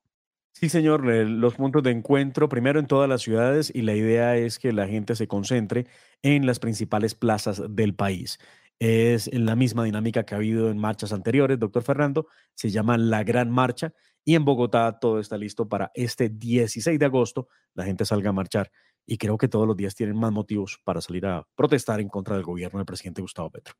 Sí, 0.53 0.69
señor, 0.69 1.03
los 1.03 1.55
puntos 1.55 1.83
de 1.83 1.91
encuentro 1.91 2.47
primero 2.47 2.79
en 2.79 2.87
todas 2.87 3.09
las 3.09 3.21
ciudades 3.21 3.73
y 3.75 3.81
la 3.81 3.93
idea 3.93 4.37
es 4.37 4.57
que 4.57 4.71
la 4.71 4.87
gente 4.87 5.17
se 5.17 5.27
concentre 5.27 5.85
en 6.21 6.45
las 6.45 6.59
principales 6.59 7.13
plazas 7.13 7.61
del 7.67 7.93
país. 7.93 8.39
Es 8.79 9.33
la 9.33 9.55
misma 9.55 9.83
dinámica 9.83 10.23
que 10.23 10.35
ha 10.35 10.38
habido 10.38 10.69
en 10.69 10.77
marchas 10.77 11.13
anteriores, 11.13 11.59
doctor 11.59 11.83
Fernando, 11.83 12.27
se 12.53 12.69
llama 12.69 12.97
la 12.97 13.23
Gran 13.23 13.49
Marcha 13.49 13.93
y 14.23 14.35
en 14.35 14.43
Bogotá 14.43 14.99
todo 14.99 15.19
está 15.19 15.38
listo 15.38 15.69
para 15.69 15.91
este 15.93 16.29
16 16.29 16.99
de 16.99 17.05
agosto, 17.05 17.47
la 17.73 17.85
gente 17.85 18.05
salga 18.05 18.31
a 18.31 18.33
marchar 18.33 18.71
y 19.05 19.17
creo 19.17 19.38
que 19.38 19.47
todos 19.47 19.67
los 19.67 19.77
días 19.77 19.95
tienen 19.95 20.17
más 20.17 20.31
motivos 20.31 20.79
para 20.83 20.99
salir 20.99 21.25
a 21.25 21.47
protestar 21.55 22.01
en 22.01 22.09
contra 22.09 22.35
del 22.35 22.43
gobierno 22.43 22.79
del 22.79 22.85
presidente 22.85 23.21
Gustavo 23.21 23.49
Petro. 23.49 23.75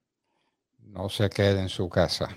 No 0.79 1.10
se 1.10 1.29
quede 1.29 1.62
en 1.62 1.69
su 1.69 1.89
casa 1.89 2.29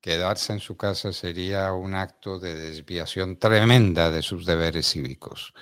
quedarse 0.00 0.52
en 0.52 0.60
su 0.60 0.76
casa 0.76 1.12
sería 1.12 1.72
un 1.72 1.94
acto 1.94 2.38
de 2.38 2.54
desviación 2.54 3.38
tremenda 3.38 4.10
de 4.10 4.22
sus 4.22 4.46
deberes 4.46 4.90
cívicos. 4.90 5.52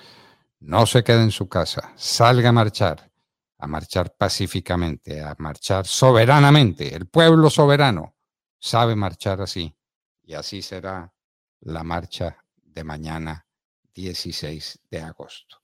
No 0.60 0.86
se 0.86 1.02
quede 1.04 1.22
en 1.22 1.30
su 1.30 1.48
casa, 1.48 1.92
salga 1.96 2.48
a 2.48 2.52
marchar, 2.52 3.10
a 3.58 3.66
marchar 3.66 4.14
pacíficamente, 4.16 5.20
a 5.20 5.34
marchar 5.38 5.86
soberanamente. 5.86 6.94
El 6.94 7.06
pueblo 7.06 7.50
soberano 7.50 8.14
sabe 8.58 8.94
marchar 8.94 9.40
así 9.40 9.74
y 10.22 10.34
así 10.34 10.62
será 10.62 11.12
la 11.60 11.82
marcha 11.82 12.44
de 12.62 12.84
mañana 12.84 13.46
16 13.94 14.80
de 14.90 15.00
agosto. 15.00 15.56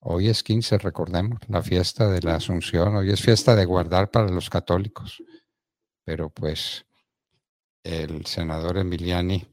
Hoy 0.00 0.28
es 0.28 0.44
15, 0.44 0.78
recordemos, 0.78 1.40
la 1.48 1.60
fiesta 1.60 2.08
de 2.08 2.22
la 2.22 2.36
Asunción, 2.36 2.94
hoy 2.94 3.10
es 3.10 3.20
fiesta 3.20 3.56
de 3.56 3.64
guardar 3.64 4.12
para 4.12 4.28
los 4.28 4.48
católicos, 4.48 5.20
pero 6.04 6.30
pues 6.30 6.86
el 7.82 8.24
senador 8.26 8.78
Emiliani 8.78 9.44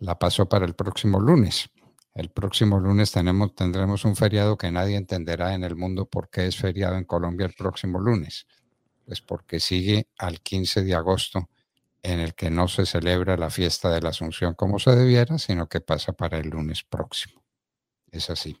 la 0.00 0.18
pasó 0.18 0.48
para 0.48 0.64
el 0.64 0.74
próximo 0.74 1.20
lunes. 1.20 1.70
El 2.14 2.30
próximo 2.30 2.78
lunes 2.78 3.10
tenemos, 3.10 3.54
tendremos 3.54 4.04
un 4.04 4.16
feriado 4.16 4.58
que 4.58 4.70
nadie 4.70 4.96
entenderá 4.96 5.54
en 5.54 5.64
el 5.64 5.76
mundo 5.76 6.06
por 6.06 6.28
qué 6.28 6.46
es 6.46 6.56
feriado 6.56 6.96
en 6.96 7.04
Colombia 7.04 7.46
el 7.46 7.54
próximo 7.54 7.98
lunes. 7.98 8.46
Pues 9.06 9.20
porque 9.20 9.60
sigue 9.60 10.08
al 10.18 10.40
15 10.40 10.82
de 10.84 10.94
agosto 10.94 11.48
en 12.02 12.20
el 12.20 12.34
que 12.34 12.50
no 12.50 12.68
se 12.68 12.84
celebra 12.84 13.36
la 13.36 13.50
fiesta 13.50 13.90
de 13.90 14.00
la 14.00 14.10
Asunción 14.10 14.54
como 14.54 14.78
se 14.78 14.94
debiera, 14.94 15.38
sino 15.38 15.68
que 15.68 15.80
pasa 15.80 16.12
para 16.12 16.38
el 16.38 16.50
lunes 16.50 16.82
próximo. 16.82 17.42
Es 18.10 18.28
así. 18.28 18.60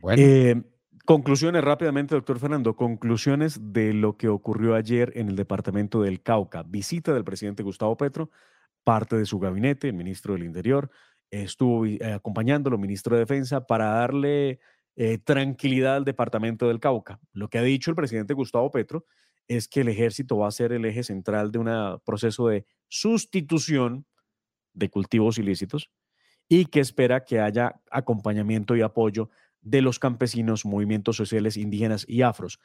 Bueno. 0.00 0.22
Eh, 0.22 0.62
Conclusiones 1.06 1.62
rápidamente, 1.62 2.16
doctor 2.16 2.40
Fernando. 2.40 2.74
Conclusiones 2.74 3.72
de 3.72 3.92
lo 3.94 4.16
que 4.16 4.26
ocurrió 4.26 4.74
ayer 4.74 5.12
en 5.14 5.28
el 5.28 5.36
departamento 5.36 6.02
del 6.02 6.20
Cauca. 6.20 6.64
Visita 6.64 7.14
del 7.14 7.22
presidente 7.22 7.62
Gustavo 7.62 7.96
Petro, 7.96 8.28
parte 8.82 9.16
de 9.16 9.24
su 9.24 9.38
gabinete, 9.38 9.86
el 9.86 9.94
ministro 9.94 10.34
del 10.34 10.42
Interior, 10.42 10.90
estuvo 11.30 11.86
eh, 11.86 11.98
acompañándolo, 12.14 12.78
ministro 12.78 13.16
de 13.16 13.20
Defensa, 13.20 13.66
para 13.66 13.86
darle 13.86 14.60
eh, 14.96 15.18
tranquilidad 15.18 15.96
al 15.96 16.04
departamento 16.04 16.68
del 16.68 16.80
Cauca. 16.80 17.20
Lo 17.32 17.48
que 17.48 17.58
ha 17.58 17.62
dicho 17.62 17.90
el 17.90 17.96
presidente 17.96 18.34
Gustavo 18.34 18.70
Petro 18.70 19.04
es 19.48 19.68
que 19.68 19.82
el 19.82 19.88
ejército 19.88 20.38
va 20.38 20.48
a 20.48 20.52
ser 20.52 20.72
el 20.72 20.84
eje 20.84 21.02
central 21.02 21.52
de 21.52 21.58
un 21.58 22.00
proceso 22.04 22.48
de 22.48 22.66
sustitución 22.88 24.06
de 24.72 24.90
cultivos 24.90 25.38
ilícitos 25.38 25.90
y 26.48 26.66
que 26.66 26.80
espera 26.80 27.24
que 27.24 27.40
haya 27.40 27.80
acompañamiento 27.90 28.76
y 28.76 28.82
apoyo 28.82 29.30
de 29.60 29.82
los 29.82 29.98
campesinos, 29.98 30.64
movimientos 30.64 31.16
sociales 31.16 31.56
indígenas 31.56 32.04
y 32.08 32.22
afros. 32.22 32.60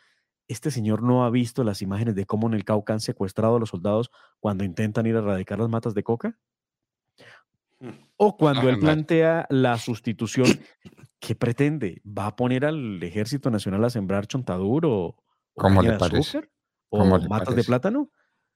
Este 0.47 0.69
señor 0.69 1.02
no 1.02 1.26
ha 1.26 1.30
visto 1.30 1.63
las 1.63 1.82
imágenes 1.82 2.15
de 2.15 2.26
cómo 2.26 2.47
en 2.47 2.54
el 2.54 2.65
Cauca 2.65 2.93
han 2.93 3.00
secuestrado 3.00 3.56
a 3.56 3.60
los 3.60 3.69
soldados 3.69 4.12
cuando 4.39 4.63
intentan 4.63 5.06
ir 5.06 5.15
a 5.15 5.19
erradicar 5.19 5.60
las 5.60 5.69
matas 5.69 5.93
de 5.93 6.04
coca. 6.04 6.38
O 8.17 8.38
cuando 8.38 8.70
él 8.70 8.80
plantea 8.80 9.48
la 9.50 9.78
sustitución, 9.78 10.48
¿qué 11.20 11.36
pretende? 11.36 12.02
¿Va 12.06 12.28
a 12.28 12.36
poner 12.36 12.65
al 12.65 13.02
Ejército 13.04 13.50
Nacional 13.50 13.84
a 13.86 13.89
sembrar 13.89 14.28
chontaduro 14.28 15.17
o, 15.56 15.82
le 15.82 15.94
parece? 15.94 16.50
o 16.89 17.06
matas 17.06 17.56
de 17.56 17.63
plátano? 17.63 18.12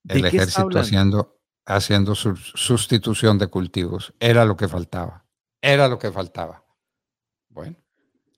el 0.07 0.25
ejército 0.25 0.77
haciendo, 0.77 1.39
haciendo 1.65 2.15
su 2.15 2.35
sustitución 2.35 3.37
de 3.37 3.47
cultivos. 3.47 4.13
Era 4.19 4.45
lo 4.45 4.55
que 4.55 4.67
faltaba. 4.67 5.25
Era 5.61 5.87
lo 5.87 5.97
que 5.97 6.11
faltaba. 6.11 6.63
Bueno. 7.49 7.75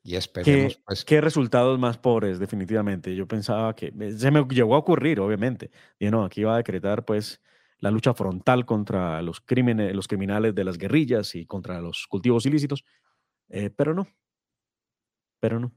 Y 0.03 0.15
esperemos, 0.15 0.75
¿Qué, 0.75 0.81
pues. 0.85 1.03
¿Qué 1.03 1.19
resultados 1.19 1.77
más 1.77 1.97
pobres, 1.97 2.39
definitivamente? 2.39 3.13
Yo 3.13 3.27
pensaba 3.27 3.75
que 3.75 3.93
se 4.17 4.31
me 4.31 4.45
llegó 4.45 4.75
a 4.75 4.77
ocurrir, 4.77 5.19
obviamente. 5.19 5.69
Y 5.99 6.09
no, 6.09 6.23
aquí 6.23 6.45
va 6.45 6.53
a 6.53 6.57
decretar, 6.57 7.03
pues, 7.03 7.41
la 7.79 7.91
lucha 7.91 8.13
frontal 8.13 8.65
contra 8.65 9.21
los 9.21 9.41
crímenes, 9.41 9.95
los 9.95 10.07
criminales 10.07 10.55
de 10.55 10.63
las 10.63 10.77
guerrillas 10.77 11.35
y 11.35 11.45
contra 11.45 11.81
los 11.81 12.07
cultivos 12.07 12.45
ilícitos. 12.45 12.85
Eh, 13.49 13.69
pero 13.69 13.93
no. 13.93 14.07
Pero 15.39 15.59
no. 15.59 15.71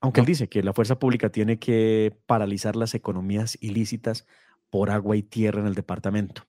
Aunque 0.00 0.20
él 0.20 0.26
dice 0.26 0.48
que 0.48 0.62
la 0.62 0.72
fuerza 0.72 0.98
pública 0.98 1.30
tiene 1.30 1.58
que 1.58 2.16
paralizar 2.26 2.76
las 2.76 2.94
economías 2.94 3.58
ilícitas 3.60 4.26
por 4.70 4.90
agua 4.90 5.16
y 5.16 5.22
tierra 5.22 5.60
en 5.60 5.66
el 5.66 5.74
departamento. 5.74 6.42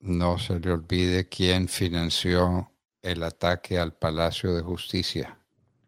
No 0.00 0.38
se 0.38 0.58
le 0.60 0.72
olvide 0.72 1.28
quién 1.28 1.68
financió 1.68 2.72
el 3.02 3.22
ataque 3.22 3.78
al 3.78 3.94
Palacio 3.94 4.54
de 4.54 4.62
Justicia 4.62 5.40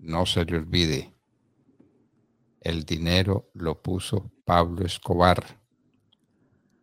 no 0.03 0.27
se 0.27 0.45
le 0.45 0.59
olvide, 0.59 1.15
el 2.61 2.85
dinero 2.85 3.51
lo 3.55 3.81
puso 3.81 4.33
Pablo 4.45 4.85
Escobar 4.85 5.62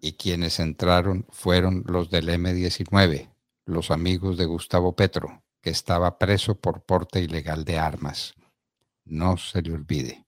y 0.01 0.13
quienes 0.13 0.59
entraron 0.59 1.25
fueron 1.29 1.83
los 1.87 2.09
del 2.09 2.29
M-19, 2.29 3.29
los 3.65 3.91
amigos 3.91 4.37
de 4.37 4.45
Gustavo 4.45 4.95
Petro, 4.95 5.43
que 5.61 5.69
estaba 5.69 6.17
preso 6.17 6.55
por 6.55 6.83
porte 6.83 7.21
ilegal 7.21 7.65
de 7.65 7.77
armas. 7.77 8.35
No 9.05 9.37
se 9.37 9.61
le 9.61 9.73
olvide. 9.73 10.25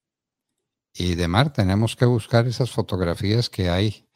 Y 0.93 1.15
de 1.15 1.27
mar 1.27 1.53
tenemos 1.53 1.95
que 1.95 2.05
buscar 2.05 2.47
esas 2.47 2.71
fotografías 2.71 3.49
que 3.49 3.69
hay 3.69 4.07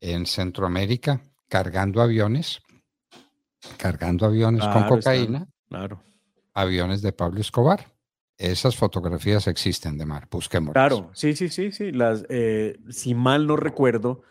en 0.00 0.26
Centroamérica 0.26 1.20
cargando 1.48 2.00
aviones, 2.00 2.62
cargando 3.76 4.26
aviones 4.26 4.64
con 4.66 4.84
cocaína, 4.88 5.48
claro. 5.68 6.02
aviones 6.54 7.02
de 7.02 7.12
Pablo 7.12 7.40
Escobar. 7.40 7.92
Esas 8.36 8.74
fotografías 8.76 9.46
existen 9.46 9.96
de 9.96 10.06
mar, 10.06 10.26
busquemos. 10.30 10.72
Claro, 10.72 11.10
sí, 11.14 11.36
sí, 11.36 11.48
sí, 11.50 11.70
sí. 11.70 11.92
Las, 11.92 12.24
eh, 12.28 12.80
si 12.90 13.14
mal 13.14 13.46
no 13.46 13.56
recuerdo, 13.56 14.22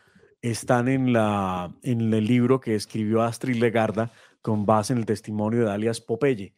están 0.44 0.90
en, 0.90 1.14
la, 1.14 1.74
en 1.82 2.14
el 2.14 2.26
libro 2.26 2.60
que 2.60 2.76
escribió 2.76 3.24
Astrid 3.24 3.56
Legarda 3.56 4.12
con 4.42 4.66
base 4.66 4.94
en 4.94 5.00
el 5.00 5.06
testimonio 5.06 5.66
de 5.66 5.72
alias 5.72 6.02
Popeye. 6.02 6.54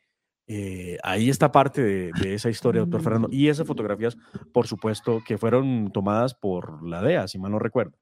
Eh, 0.47 0.97
ahí 1.03 1.29
está 1.29 1.51
parte 1.51 2.11
de, 2.11 2.33
esa 2.33 2.49
historia, 2.49 2.81
doctor 2.81 3.03
Fernando. 3.03 3.29
Y 3.31 3.47
esas 3.47 3.67
fotografías, 3.67 4.17
por 4.51 4.67
supuesto, 4.67 5.23
que 5.25 5.37
fueron 5.37 5.91
tomadas 5.91 6.33
por 6.33 6.85
la 6.87 7.01
DEA, 7.01 7.27
si 7.27 7.37
mal 7.37 7.51
no 7.51 7.59
recuerdo. 7.59 7.97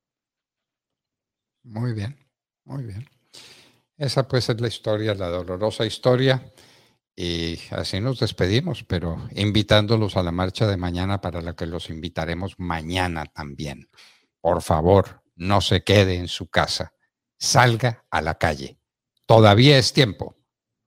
Muy 1.64 1.94
bien, 1.94 2.18
muy 2.64 2.86
bien. 2.86 3.08
Esa 3.98 4.28
pues 4.28 4.50
es 4.50 4.60
la 4.60 4.68
historia, 4.70 5.14
la 5.14 5.28
dolorosa 5.28 5.86
historia 5.86 6.52
y 7.16 7.60
así 7.72 8.00
nos 8.00 8.20
despedimos, 8.20 8.84
pero 8.84 9.28
invitándolos 9.36 10.16
a 10.18 10.24
la 10.24 10.32
marcha 10.32 10.66
de 10.66 10.78
mañana 10.78 11.22
para 11.22 11.42
la 11.42 11.56
que 11.56 11.68
los 11.68 11.90
invitaremos 11.90 12.56
mañana 12.58 13.26
también. 13.26 13.90
Por 14.42 14.62
favor, 14.62 15.23
no 15.36 15.62
se 15.62 15.84
quede 15.84 16.16
en 16.16 16.28
su 16.28 16.50
casa, 16.50 16.94
salga 17.38 18.06
a 18.10 18.22
la 18.22 18.38
calle. 18.38 18.80
Todavía 19.26 19.78
es 19.78 19.94
tiempo, 19.94 20.36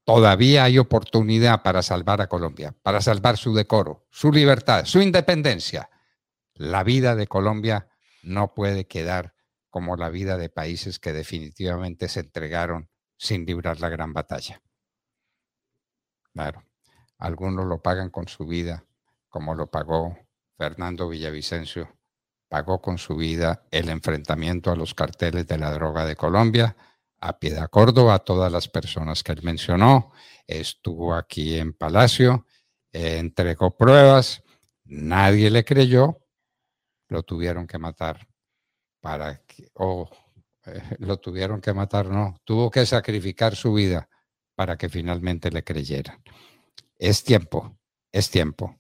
todavía 0.05 0.65
hay 0.65 0.79
oportunidad 0.79 1.63
para 1.63 1.83
salvar 1.83 2.21
a 2.21 2.29
Colombia, 2.29 2.75
para 2.83 3.01
salvar 3.01 3.37
su 3.37 3.55
decoro, 3.55 4.07
su 4.11 4.31
libertad, 4.33 4.85
su 4.85 5.01
independencia. 5.01 5.91
La 6.55 6.85
vida 6.85 7.15
de 7.17 7.27
Colombia 7.27 7.89
no 8.23 8.55
puede 8.55 8.87
quedar 8.87 9.35
como 9.71 9.97
la 9.97 10.09
vida 10.09 10.39
de 10.39 10.49
países 10.49 10.99
que 10.99 11.13
definitivamente 11.13 12.09
se 12.09 12.21
entregaron 12.21 12.89
sin 13.19 13.45
librar 13.45 13.81
la 13.81 13.89
gran 13.89 14.13
batalla. 14.13 14.63
Claro, 16.33 16.65
algunos 17.19 17.67
lo 17.67 17.81
pagan 17.81 18.11
con 18.11 18.29
su 18.29 18.47
vida, 18.47 18.85
como 19.29 19.55
lo 19.55 19.71
pagó 19.71 20.17
Fernando 20.57 21.09
Villavicencio, 21.09 21.97
pagó 22.49 22.81
con 22.81 22.99
su 22.99 23.17
vida 23.17 23.67
el 23.71 23.89
enfrentamiento 23.89 24.71
a 24.71 24.77
los 24.77 24.95
carteles 24.95 25.47
de 25.47 25.59
la 25.59 25.73
droga 25.73 26.05
de 26.05 26.17
Colombia, 26.17 26.77
a 27.21 27.39
Piedad 27.39 27.69
Córdoba, 27.69 28.15
a 28.15 28.19
todas 28.21 28.53
las 28.53 28.69
personas 28.69 29.23
que 29.23 29.33
él 29.33 29.43
mencionó, 29.43 30.13
estuvo 30.47 31.15
aquí 31.15 31.59
en 31.59 31.73
Palacio, 31.73 32.47
entregó 32.93 33.77
pruebas, 33.77 34.43
nadie 34.85 35.51
le 35.51 35.65
creyó, 35.65 36.21
lo 37.09 37.23
tuvieron 37.23 37.67
que 37.67 37.79
matar 37.79 38.29
para 39.01 39.45
que, 39.45 39.69
o 39.75 40.09
eh, 40.67 40.83
lo 40.99 41.19
tuvieron 41.19 41.61
que 41.61 41.73
matar, 41.73 42.07
no, 42.07 42.41
tuvo 42.45 42.71
que 42.71 42.87
sacrificar 42.87 43.57
su 43.57 43.73
vida 43.73 44.09
para 44.55 44.77
que 44.77 44.89
finalmente 44.89 45.51
le 45.51 45.63
creyeran. 45.65 46.23
Es 46.99 47.23
tiempo, 47.25 47.79
es 48.13 48.31
tiempo. 48.31 48.79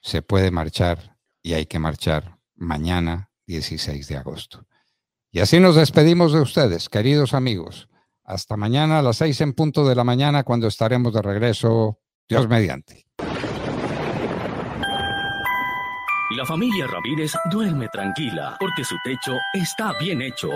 Se 0.00 0.22
puede 0.22 0.50
marchar 0.50 1.16
y 1.42 1.54
hay 1.54 1.66
que 1.66 1.78
marchar 1.78 2.37
mañana 2.58 3.30
16 3.46 4.08
de 4.08 4.16
agosto. 4.16 4.66
Y 5.30 5.40
así 5.40 5.60
nos 5.60 5.76
despedimos 5.76 6.32
de 6.32 6.40
ustedes, 6.40 6.88
queridos 6.88 7.34
amigos. 7.34 7.88
Hasta 8.24 8.56
mañana 8.56 8.98
a 8.98 9.02
las 9.02 9.16
seis 9.16 9.40
en 9.40 9.54
punto 9.54 9.88
de 9.88 9.94
la 9.94 10.04
mañana 10.04 10.42
cuando 10.44 10.66
estaremos 10.66 11.14
de 11.14 11.22
regreso 11.22 12.00
Dios 12.28 12.46
mediante. 12.46 13.06
La 16.36 16.44
familia 16.44 16.86
Ramírez 16.86 17.32
duerme 17.50 17.88
tranquila 17.88 18.56
porque 18.60 18.84
su 18.84 18.96
techo 19.02 19.32
está 19.54 19.94
bien 19.98 20.20
hecho. 20.20 20.50